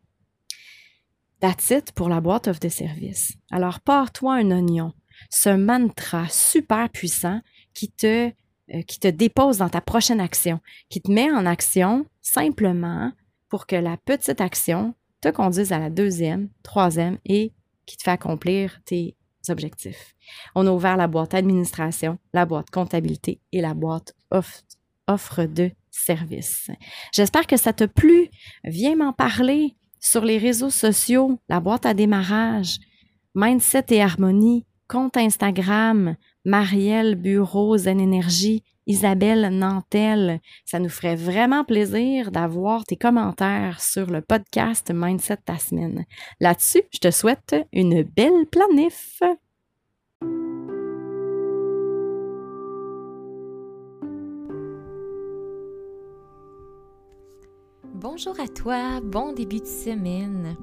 That's 1.39 1.69
it 1.69 1.91
pour 1.91 2.09
la 2.09 2.21
boîte 2.21 2.47
offre 2.47 2.59
de 2.59 2.69
service. 2.69 3.33
Alors, 3.51 3.79
pars-toi 3.79 4.33
un 4.33 4.51
oignon, 4.51 4.93
ce 5.29 5.49
mantra 5.49 6.27
super 6.29 6.89
puissant 6.89 7.41
qui 7.73 7.91
te, 7.91 8.31
euh, 8.73 8.81
qui 8.81 8.99
te 8.99 9.07
dépose 9.07 9.57
dans 9.57 9.69
ta 9.69 9.81
prochaine 9.81 10.19
action, 10.19 10.59
qui 10.89 11.01
te 11.01 11.11
met 11.11 11.31
en 11.31 11.45
action 11.45 12.05
simplement 12.21 13.11
pour 13.49 13.67
que 13.67 13.75
la 13.75 13.97
petite 13.97 14.41
action 14.41 14.95
te 15.21 15.29
conduise 15.29 15.71
à 15.71 15.79
la 15.79 15.89
deuxième, 15.89 16.49
troisième 16.63 17.17
et 17.25 17.51
qui 17.85 17.97
te 17.97 18.03
fait 18.03 18.11
accomplir 18.11 18.81
tes 18.85 19.15
objectifs. 19.49 20.15
On 20.55 20.65
a 20.65 20.71
ouvert 20.71 20.97
la 20.97 21.07
boîte 21.07 21.33
administration, 21.33 22.17
la 22.33 22.45
boîte 22.45 22.69
comptabilité 22.71 23.39
et 23.51 23.61
la 23.61 23.73
boîte 23.73 24.13
offre, 24.31 25.45
de 25.45 25.69
service. 25.91 26.71
J'espère 27.13 27.45
que 27.45 27.57
ça 27.57 27.73
t'a 27.73 27.87
plu. 27.87 28.29
Viens 28.63 28.95
m'en 28.95 29.13
parler 29.13 29.75
sur 29.99 30.25
les 30.25 30.39
réseaux 30.39 30.71
sociaux, 30.71 31.39
la 31.47 31.59
boîte 31.59 31.85
à 31.85 31.93
démarrage, 31.93 32.79
Mindset 33.35 33.85
et 33.89 34.01
Harmonie, 34.01 34.65
compte 34.87 35.17
Instagram, 35.17 36.15
Marielle 36.45 37.15
Bureau 37.15 37.75
Zen 37.75 37.99
Énergie, 37.99 38.63
Isabelle 38.85 39.49
Nantel. 39.51 40.39
Ça 40.63 40.79
nous 40.79 40.89
ferait 40.89 41.15
vraiment 41.15 41.63
plaisir 41.63 42.29
d'avoir 42.31 42.85
tes 42.85 42.95
commentaires 42.95 43.81
sur 43.81 44.11
le 44.11 44.21
podcast 44.21 44.91
Mindset 44.93 45.37
ta 45.37 45.57
semaine. 45.57 46.05
Là-dessus, 46.39 46.83
je 46.93 46.99
te 46.99 47.09
souhaite 47.09 47.55
une 47.73 48.03
belle 48.03 48.45
planif. 48.51 49.21
Bonjour 57.95 58.39
à 58.39 58.47
toi, 58.47 59.01
bon 59.01 59.33
début 59.33 59.61
de 59.61 59.65
semaine. 59.65 60.55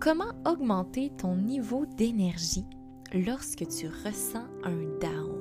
Comment 0.00 0.32
augmenter 0.46 1.10
ton 1.18 1.36
niveau 1.36 1.84
d'énergie? 1.84 2.64
Lorsque 3.14 3.66
tu 3.68 3.88
ressens 3.88 4.46
un 4.64 4.82
down? 5.00 5.40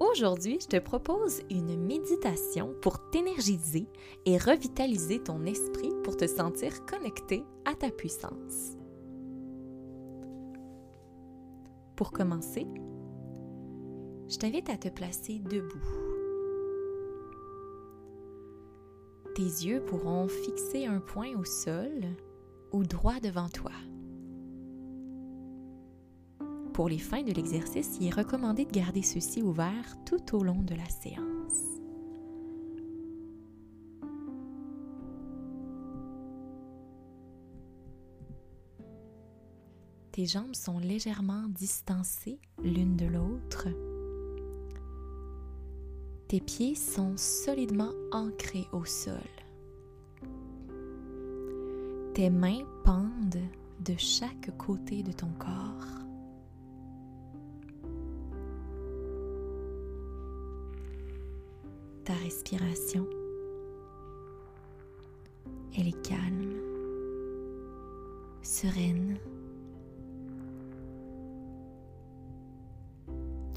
Aujourd'hui, 0.00 0.58
je 0.60 0.68
te 0.68 0.78
propose 0.78 1.42
une 1.50 1.76
méditation 1.76 2.74
pour 2.80 3.10
t'énergiser 3.10 3.88
et 4.24 4.38
revitaliser 4.38 5.22
ton 5.22 5.44
esprit 5.44 5.92
pour 6.04 6.16
te 6.16 6.26
sentir 6.26 6.86
connecté 6.86 7.44
à 7.64 7.74
ta 7.74 7.90
puissance. 7.90 8.76
Pour 11.96 12.12
commencer, 12.12 12.66
je 14.28 14.36
t'invite 14.36 14.70
à 14.70 14.76
te 14.76 14.88
placer 14.88 15.40
debout 15.40 15.82
tes 19.38 19.44
yeux 19.44 19.80
pourront 19.80 20.26
fixer 20.26 20.86
un 20.86 20.98
point 20.98 21.32
au 21.38 21.44
sol 21.44 21.92
ou 22.72 22.82
droit 22.82 23.20
devant 23.20 23.48
toi. 23.48 23.70
Pour 26.78 26.88
les 26.88 26.98
fins 26.98 27.24
de 27.24 27.32
l'exercice, 27.32 27.98
il 28.00 28.06
est 28.06 28.14
recommandé 28.14 28.64
de 28.64 28.70
garder 28.70 29.02
ceux-ci 29.02 29.42
ouverts 29.42 29.96
tout 30.06 30.36
au 30.36 30.44
long 30.44 30.62
de 30.62 30.76
la 30.76 30.88
séance. 30.88 31.80
Tes 40.12 40.26
jambes 40.26 40.54
sont 40.54 40.78
légèrement 40.78 41.48
distancées 41.48 42.38
l'une 42.62 42.94
de 42.94 43.06
l'autre 43.06 43.66
tes 46.28 46.40
pieds 46.40 46.76
sont 46.76 47.16
solidement 47.16 47.90
ancrés 48.12 48.68
au 48.72 48.84
sol. 48.84 49.16
Tes 52.14 52.30
mains 52.30 52.64
pendent 52.84 53.48
de 53.80 53.94
chaque 53.96 54.56
côté 54.58 55.02
de 55.02 55.10
ton 55.10 55.30
corps. 55.38 56.07
Ta 62.08 62.14
respiration, 62.14 63.06
elle 65.76 65.88
est 65.88 66.02
calme, 66.08 66.54
sereine. 68.40 69.18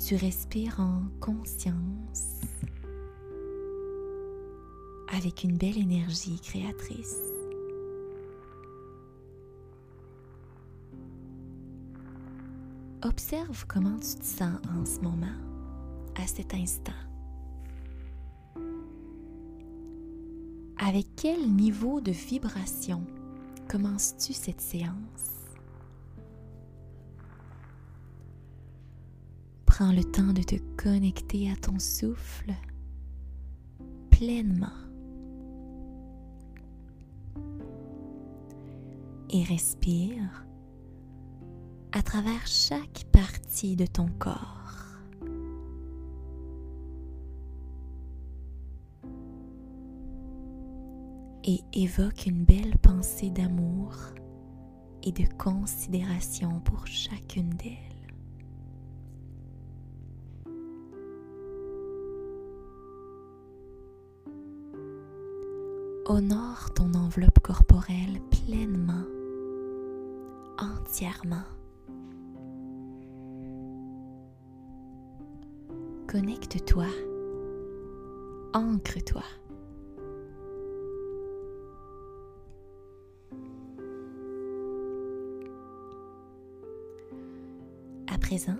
Tu 0.05 0.17
respires 0.17 0.81
en 0.81 1.03
conscience 1.21 2.41
avec 5.15 5.45
une 5.45 5.55
belle 5.55 5.77
énergie 5.77 6.37
créatrice. 6.41 7.21
Observe 13.01 13.65
comment 13.69 13.95
tu 13.95 14.19
te 14.19 14.25
sens 14.25 14.59
en 14.77 14.85
ce 14.85 14.99
moment, 14.99 15.37
à 16.21 16.27
cet 16.27 16.53
instant. 16.53 17.10
Avec 20.83 21.15
quel 21.15 21.47
niveau 21.47 22.01
de 22.01 22.11
vibration 22.11 23.05
commences-tu 23.69 24.33
cette 24.33 24.61
séance? 24.61 24.95
Prends 29.67 29.91
le 29.91 30.03
temps 30.03 30.33
de 30.33 30.41
te 30.41 30.55
connecter 30.81 31.51
à 31.51 31.55
ton 31.55 31.77
souffle 31.77 32.55
pleinement. 34.09 34.73
Et 39.29 39.43
respire 39.43 40.47
à 41.91 42.01
travers 42.01 42.47
chaque 42.47 43.05
partie 43.11 43.75
de 43.75 43.85
ton 43.85 44.07
corps. 44.17 44.90
Et 51.43 51.61
évoque 51.73 52.27
une 52.27 52.43
belle 52.43 52.77
pensée 52.77 53.31
d'amour 53.31 53.95
et 55.03 55.11
de 55.11 55.23
considération 55.37 56.59
pour 56.59 56.85
chacune 56.85 57.49
d'elles. 57.49 57.91
honore 66.11 66.73
ton 66.73 66.93
enveloppe 66.93 67.39
corporelle 67.39 68.19
pleinement, 68.31 69.05
entièrement. 70.57 71.45
Connecte-toi. 76.07 76.87
Ancre-toi. 78.53 79.23
Présent, 88.21 88.57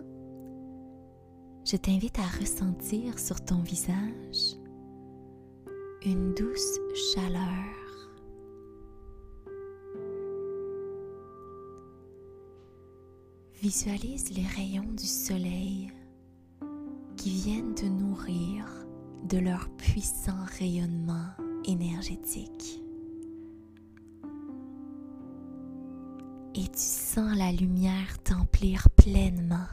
je 1.66 1.78
t'invite 1.78 2.20
à 2.20 2.40
ressentir 2.40 3.18
sur 3.18 3.40
ton 3.46 3.62
visage 3.62 4.58
une 6.04 6.34
douce 6.34 6.80
chaleur. 7.14 8.10
Visualise 13.62 14.34
les 14.36 14.48
rayons 14.48 14.92
du 14.98 15.06
soleil 15.06 15.92
qui 17.16 17.30
viennent 17.30 17.76
te 17.76 17.86
nourrir 17.86 18.66
de 19.30 19.38
leur 19.38 19.70
puissant 19.78 20.44
rayonnement 20.58 21.30
énergétique. 21.66 22.82
Et 26.54 26.68
tu 26.68 26.78
sens 26.78 27.38
la 27.38 27.52
lumière 27.54 28.22
t'emplir 28.24 28.90
pleinement. 28.90 29.68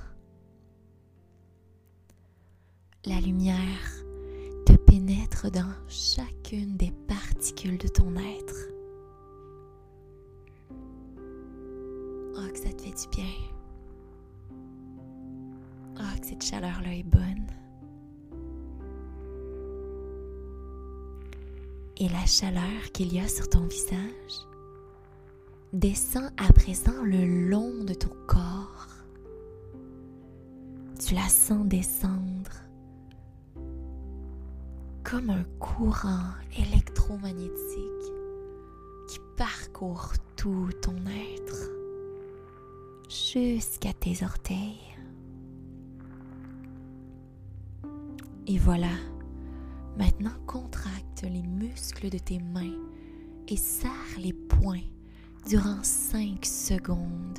La 3.05 3.21
lumière 3.21 4.05
te 4.65 4.75
pénètre 4.75 5.51
dans 5.51 5.73
chacune 5.89 6.77
des 6.77 6.93
particules 7.09 7.79
de 7.79 7.89
ton 7.89 8.15
être. 8.17 8.69
Oh, 12.37 12.49
que 12.53 12.59
ça 12.59 12.73
te 12.73 12.83
fait 12.83 12.91
du 12.91 13.09
bien. 13.17 13.35
Oh, 15.97 16.21
que 16.21 16.27
cette 16.27 16.45
chaleur-là 16.45 16.95
est 16.95 17.03
bonne. 17.03 17.47
Et 21.97 22.09
la 22.09 22.25
chaleur 22.27 22.93
qu'il 22.93 23.13
y 23.13 23.19
a 23.19 23.27
sur 23.27 23.49
ton 23.49 23.67
visage 23.67 24.47
descend 25.73 26.31
à 26.37 26.53
présent 26.53 27.03
le 27.03 27.49
long 27.49 27.85
de 27.85 27.95
ton 27.95 28.15
corps. 28.27 28.89
Tu 30.99 31.15
la 31.15 31.29
sens 31.29 31.67
descendre 31.67 32.51
comme 35.05 35.31
un 35.31 35.45
courant 35.59 36.33
électromagnétique 36.57 37.53
qui 39.09 39.19
parcourt 39.37 40.13
tout 40.37 40.71
ton 40.83 40.97
être 41.07 41.71
jusqu'à 43.09 43.93
tes 43.93 44.23
orteils. 44.23 44.81
Et 48.47 48.59
voilà, 48.59 48.93
maintenant 49.99 50.33
contracte 50.47 51.23
les 51.23 51.43
muscles 51.43 52.09
de 52.09 52.19
tes 52.19 52.39
mains 52.39 52.79
et 53.47 53.57
serre 53.57 53.93
les 54.19 54.33
poings 54.33 54.81
durant 55.47 55.83
5 55.83 56.45
secondes. 56.45 57.39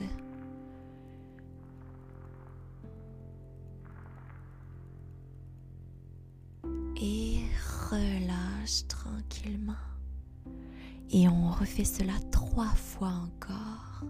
Et 7.02 7.40
relâche 7.90 8.88
tranquillement. 8.88 9.74
Et 11.12 11.28
on 11.28 11.50
refait 11.50 11.86
cela 11.86 12.14
trois 12.32 12.66
fois 12.76 13.14
encore. 13.24 14.04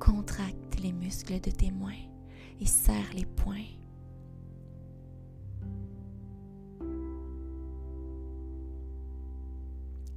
Contracte 0.00 0.80
les 0.82 0.92
muscles 0.92 1.40
de 1.40 1.50
tes 1.50 1.70
mains 1.70 1.92
et 2.60 2.66
serre 2.66 3.12
les 3.14 3.26
poings. 3.26 3.58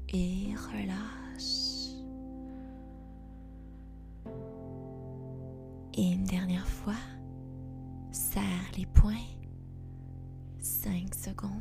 Et 0.10 0.56
relâche. 0.56 1.25
Et 5.98 6.12
une 6.12 6.26
dernière 6.26 6.68
fois, 6.68 6.94
serre 8.12 8.44
les 8.78 8.86
poings. 8.86 9.14
5 10.60 11.16
secondes. 11.16 11.52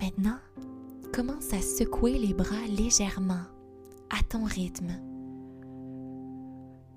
Maintenant, 0.00 0.38
commence 1.12 1.52
à 1.52 1.60
secouer 1.60 2.18
les 2.18 2.34
bras 2.34 2.66
légèrement, 2.68 3.46
à 4.10 4.22
ton 4.28 4.44
rythme, 4.44 4.92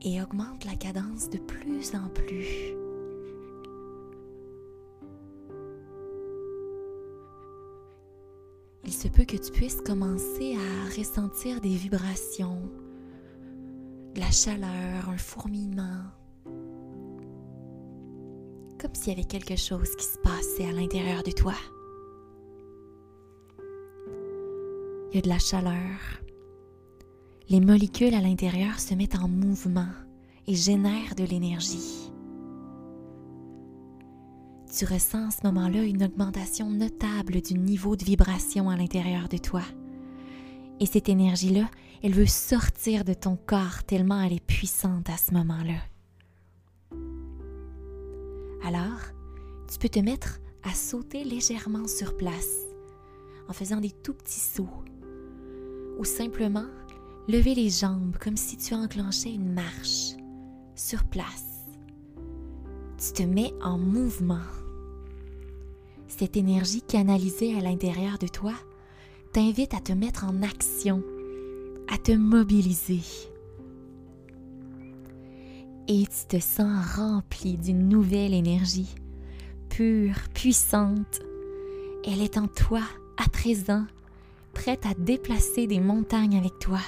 et 0.01 0.21
augmente 0.21 0.65
la 0.65 0.75
cadence 0.75 1.31
de 1.31 1.39
plus 1.39 1.95
en 1.95 2.09
plus. 2.09 2.84
Se 9.05 9.09
peut 9.11 9.25
que 9.25 9.37
tu 9.37 9.51
puisses 9.51 9.81
commencer 9.81 10.55
à 10.55 10.97
ressentir 10.97 11.61
des 11.61 11.75
vibrations, 11.75 12.59
de 14.15 14.19
la 14.19 14.31
chaleur, 14.31 15.09
un 15.09 15.17
fourmillement, 15.17 16.05
comme 18.81 18.95
s'il 18.95 19.09
y 19.09 19.11
avait 19.11 19.23
quelque 19.23 19.57
chose 19.57 19.95
qui 19.95 20.05
se 20.05 20.17
passait 20.23 20.67
à 20.67 20.71
l'intérieur 20.71 21.21
de 21.21 21.29
toi. 21.29 21.53
Il 25.11 25.17
y 25.17 25.19
a 25.19 25.21
de 25.21 25.29
la 25.29 25.37
chaleur. 25.37 25.99
Les 27.49 27.59
molécules 27.59 28.15
à 28.15 28.21
l'intérieur 28.21 28.79
se 28.79 28.95
mettent 28.95 29.19
en 29.19 29.27
mouvement 29.27 29.93
et 30.47 30.55
génèrent 30.55 31.13
de 31.15 31.25
l'énergie. 31.25 32.11
Tu 34.77 34.83
ressens 34.83 35.29
à 35.29 35.31
ce 35.31 35.47
moment-là 35.47 35.83
une 35.83 36.03
augmentation 36.03 36.69
notable 36.69 37.39
du 37.39 37.53
niveau 37.53 37.95
de 37.95 38.03
vibration 38.03 38.69
à 38.69 38.75
l'intérieur 38.75 39.29
de 39.29 39.37
toi. 39.37 39.61
Et 40.81 40.85
cette 40.85 41.07
énergie-là, 41.07 41.69
elle 42.03 42.13
veut 42.13 42.25
sortir 42.25 43.05
de 43.05 43.13
ton 43.13 43.37
corps 43.37 43.85
tellement 43.87 44.21
elle 44.21 44.33
est 44.33 44.45
puissante 44.45 45.09
à 45.09 45.15
ce 45.15 45.33
moment-là. 45.33 45.79
Alors, 48.65 48.99
tu 49.71 49.79
peux 49.79 49.87
te 49.87 49.99
mettre 49.99 50.39
à 50.63 50.73
sauter 50.73 51.23
légèrement 51.23 51.87
sur 51.87 52.17
place 52.17 52.65
en 53.47 53.53
faisant 53.53 53.79
des 53.79 53.91
tout 53.91 54.13
petits 54.13 54.41
sauts 54.41 54.83
ou 55.97 56.03
simplement 56.03 56.67
lever 57.29 57.55
les 57.55 57.69
jambes 57.69 58.17
comme 58.19 58.35
si 58.35 58.57
tu 58.57 58.73
enclenchais 58.73 59.33
une 59.33 59.53
marche 59.53 60.17
sur 60.75 61.05
place. 61.05 61.45
Tu 62.97 63.13
te 63.13 63.23
mets 63.23 63.53
en 63.61 63.77
mouvement. 63.77 64.64
Cette 66.07 66.37
énergie 66.37 66.81
canalisée 66.81 67.57
à 67.57 67.61
l'intérieur 67.61 68.17
de 68.17 68.27
toi 68.27 68.53
t'invite 69.33 69.73
à 69.73 69.79
te 69.79 69.91
mettre 69.91 70.25
en 70.25 70.43
action, 70.43 71.03
à 71.89 71.97
te 71.97 72.11
mobiliser. 72.11 73.01
Et 75.87 76.05
tu 76.05 76.37
te 76.37 76.39
sens 76.39 76.95
rempli 76.95 77.57
d'une 77.57 77.89
nouvelle 77.89 78.33
énergie, 78.33 78.95
pure, 79.69 80.15
puissante. 80.33 81.19
Elle 82.05 82.21
est 82.21 82.37
en 82.37 82.47
toi 82.47 82.81
à 83.17 83.29
présent, 83.29 83.85
prête 84.53 84.85
à 84.85 84.93
déplacer 84.93 85.67
des 85.67 85.79
montagnes 85.79 86.37
avec 86.37 86.57
toi. 86.59 86.79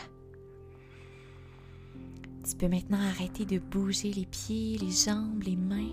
Tu 2.49 2.56
peux 2.56 2.69
maintenant 2.69 2.99
arrêter 2.99 3.45
de 3.45 3.60
bouger 3.60 4.13
les 4.13 4.25
pieds, 4.25 4.77
les 4.77 4.91
jambes, 4.91 5.43
les 5.43 5.58
mains 5.58 5.91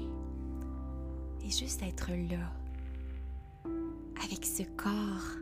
et 1.45 1.51
juste 1.51 1.83
être 1.83 2.11
là, 2.11 2.53
avec 4.25 4.45
ce 4.45 4.63
corps 4.77 5.39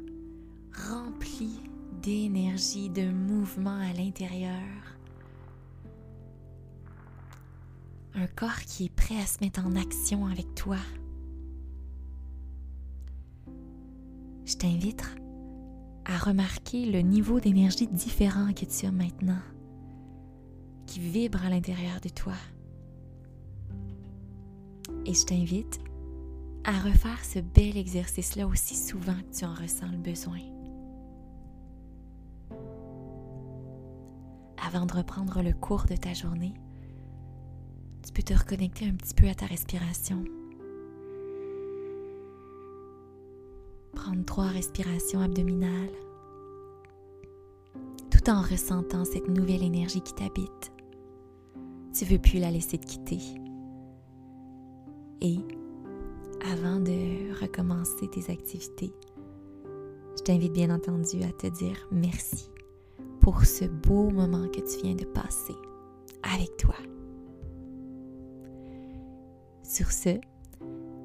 rempli 0.90 1.60
d'énergie, 2.02 2.88
de 2.88 3.10
mouvement 3.10 3.78
à 3.78 3.92
l'intérieur. 3.92 4.60
Un 8.14 8.26
corps 8.26 8.60
qui 8.66 8.86
est 8.86 8.94
prêt 8.94 9.18
à 9.18 9.26
se 9.26 9.38
mettre 9.40 9.64
en 9.64 9.76
action 9.76 10.26
avec 10.26 10.54
toi. 10.54 10.78
Je 14.44 14.56
t'invite 14.56 15.04
à 16.04 16.18
remarquer 16.18 16.90
le 16.90 17.00
niveau 17.00 17.40
d'énergie 17.40 17.86
différent 17.86 18.52
que 18.52 18.64
tu 18.64 18.86
as 18.86 18.92
maintenant, 18.92 19.40
qui 20.86 20.98
vibre 20.98 21.44
à 21.44 21.50
l'intérieur 21.50 22.00
de 22.00 22.08
toi. 22.08 22.34
Et 25.06 25.14
je 25.14 25.24
t'invite 25.24 25.80
à 26.64 26.78
refaire 26.78 27.24
ce 27.24 27.40
bel 27.40 27.76
exercice-là 27.76 28.46
aussi 28.46 28.76
souvent 28.76 29.14
que 29.14 29.36
tu 29.36 29.44
en 29.44 29.54
ressens 29.54 29.90
le 29.90 29.98
besoin. 29.98 30.38
Avant 34.64 34.86
de 34.86 34.92
reprendre 34.92 35.42
le 35.42 35.52
cours 35.52 35.84
de 35.86 35.96
ta 35.96 36.14
journée, 36.14 36.54
tu 38.04 38.12
peux 38.12 38.22
te 38.22 38.34
reconnecter 38.34 38.86
un 38.86 38.94
petit 38.94 39.14
peu 39.14 39.28
à 39.28 39.34
ta 39.34 39.46
respiration. 39.46 40.24
Prendre 43.94 44.24
trois 44.24 44.48
respirations 44.48 45.20
abdominales 45.20 45.90
tout 48.10 48.30
en 48.30 48.40
ressentant 48.40 49.04
cette 49.04 49.28
nouvelle 49.28 49.62
énergie 49.62 50.00
qui 50.00 50.14
t'habite. 50.14 50.72
tu 51.92 52.04
veux 52.04 52.18
plus 52.18 52.38
la 52.38 52.50
laisser 52.50 52.78
te 52.78 52.86
quitter. 52.86 53.18
Et 55.20 55.38
avant 56.50 56.80
de 56.80 57.32
recommencer 57.40 58.08
tes 58.08 58.32
activités, 58.32 58.92
je 60.16 60.22
t'invite 60.22 60.52
bien 60.52 60.70
entendu 60.70 61.22
à 61.22 61.32
te 61.32 61.46
dire 61.46 61.76
merci 61.90 62.50
pour 63.20 63.44
ce 63.44 63.64
beau 63.64 64.10
moment 64.10 64.48
que 64.48 64.60
tu 64.60 64.82
viens 64.82 64.94
de 64.94 65.04
passer 65.04 65.54
avec 66.22 66.56
toi. 66.56 66.74
Sur 69.62 69.90
ce, 69.90 70.20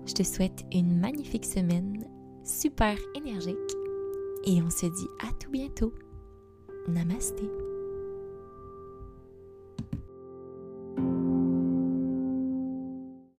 je 0.05 0.13
te 0.13 0.23
souhaite 0.23 0.65
une 0.73 0.99
magnifique 0.99 1.45
semaine, 1.45 2.05
super 2.43 2.97
énergique, 3.15 3.55
et 4.45 4.61
on 4.61 4.69
se 4.69 4.85
dit 4.85 5.07
à 5.27 5.31
tout 5.39 5.51
bientôt. 5.51 5.93
Namasté. 6.87 7.66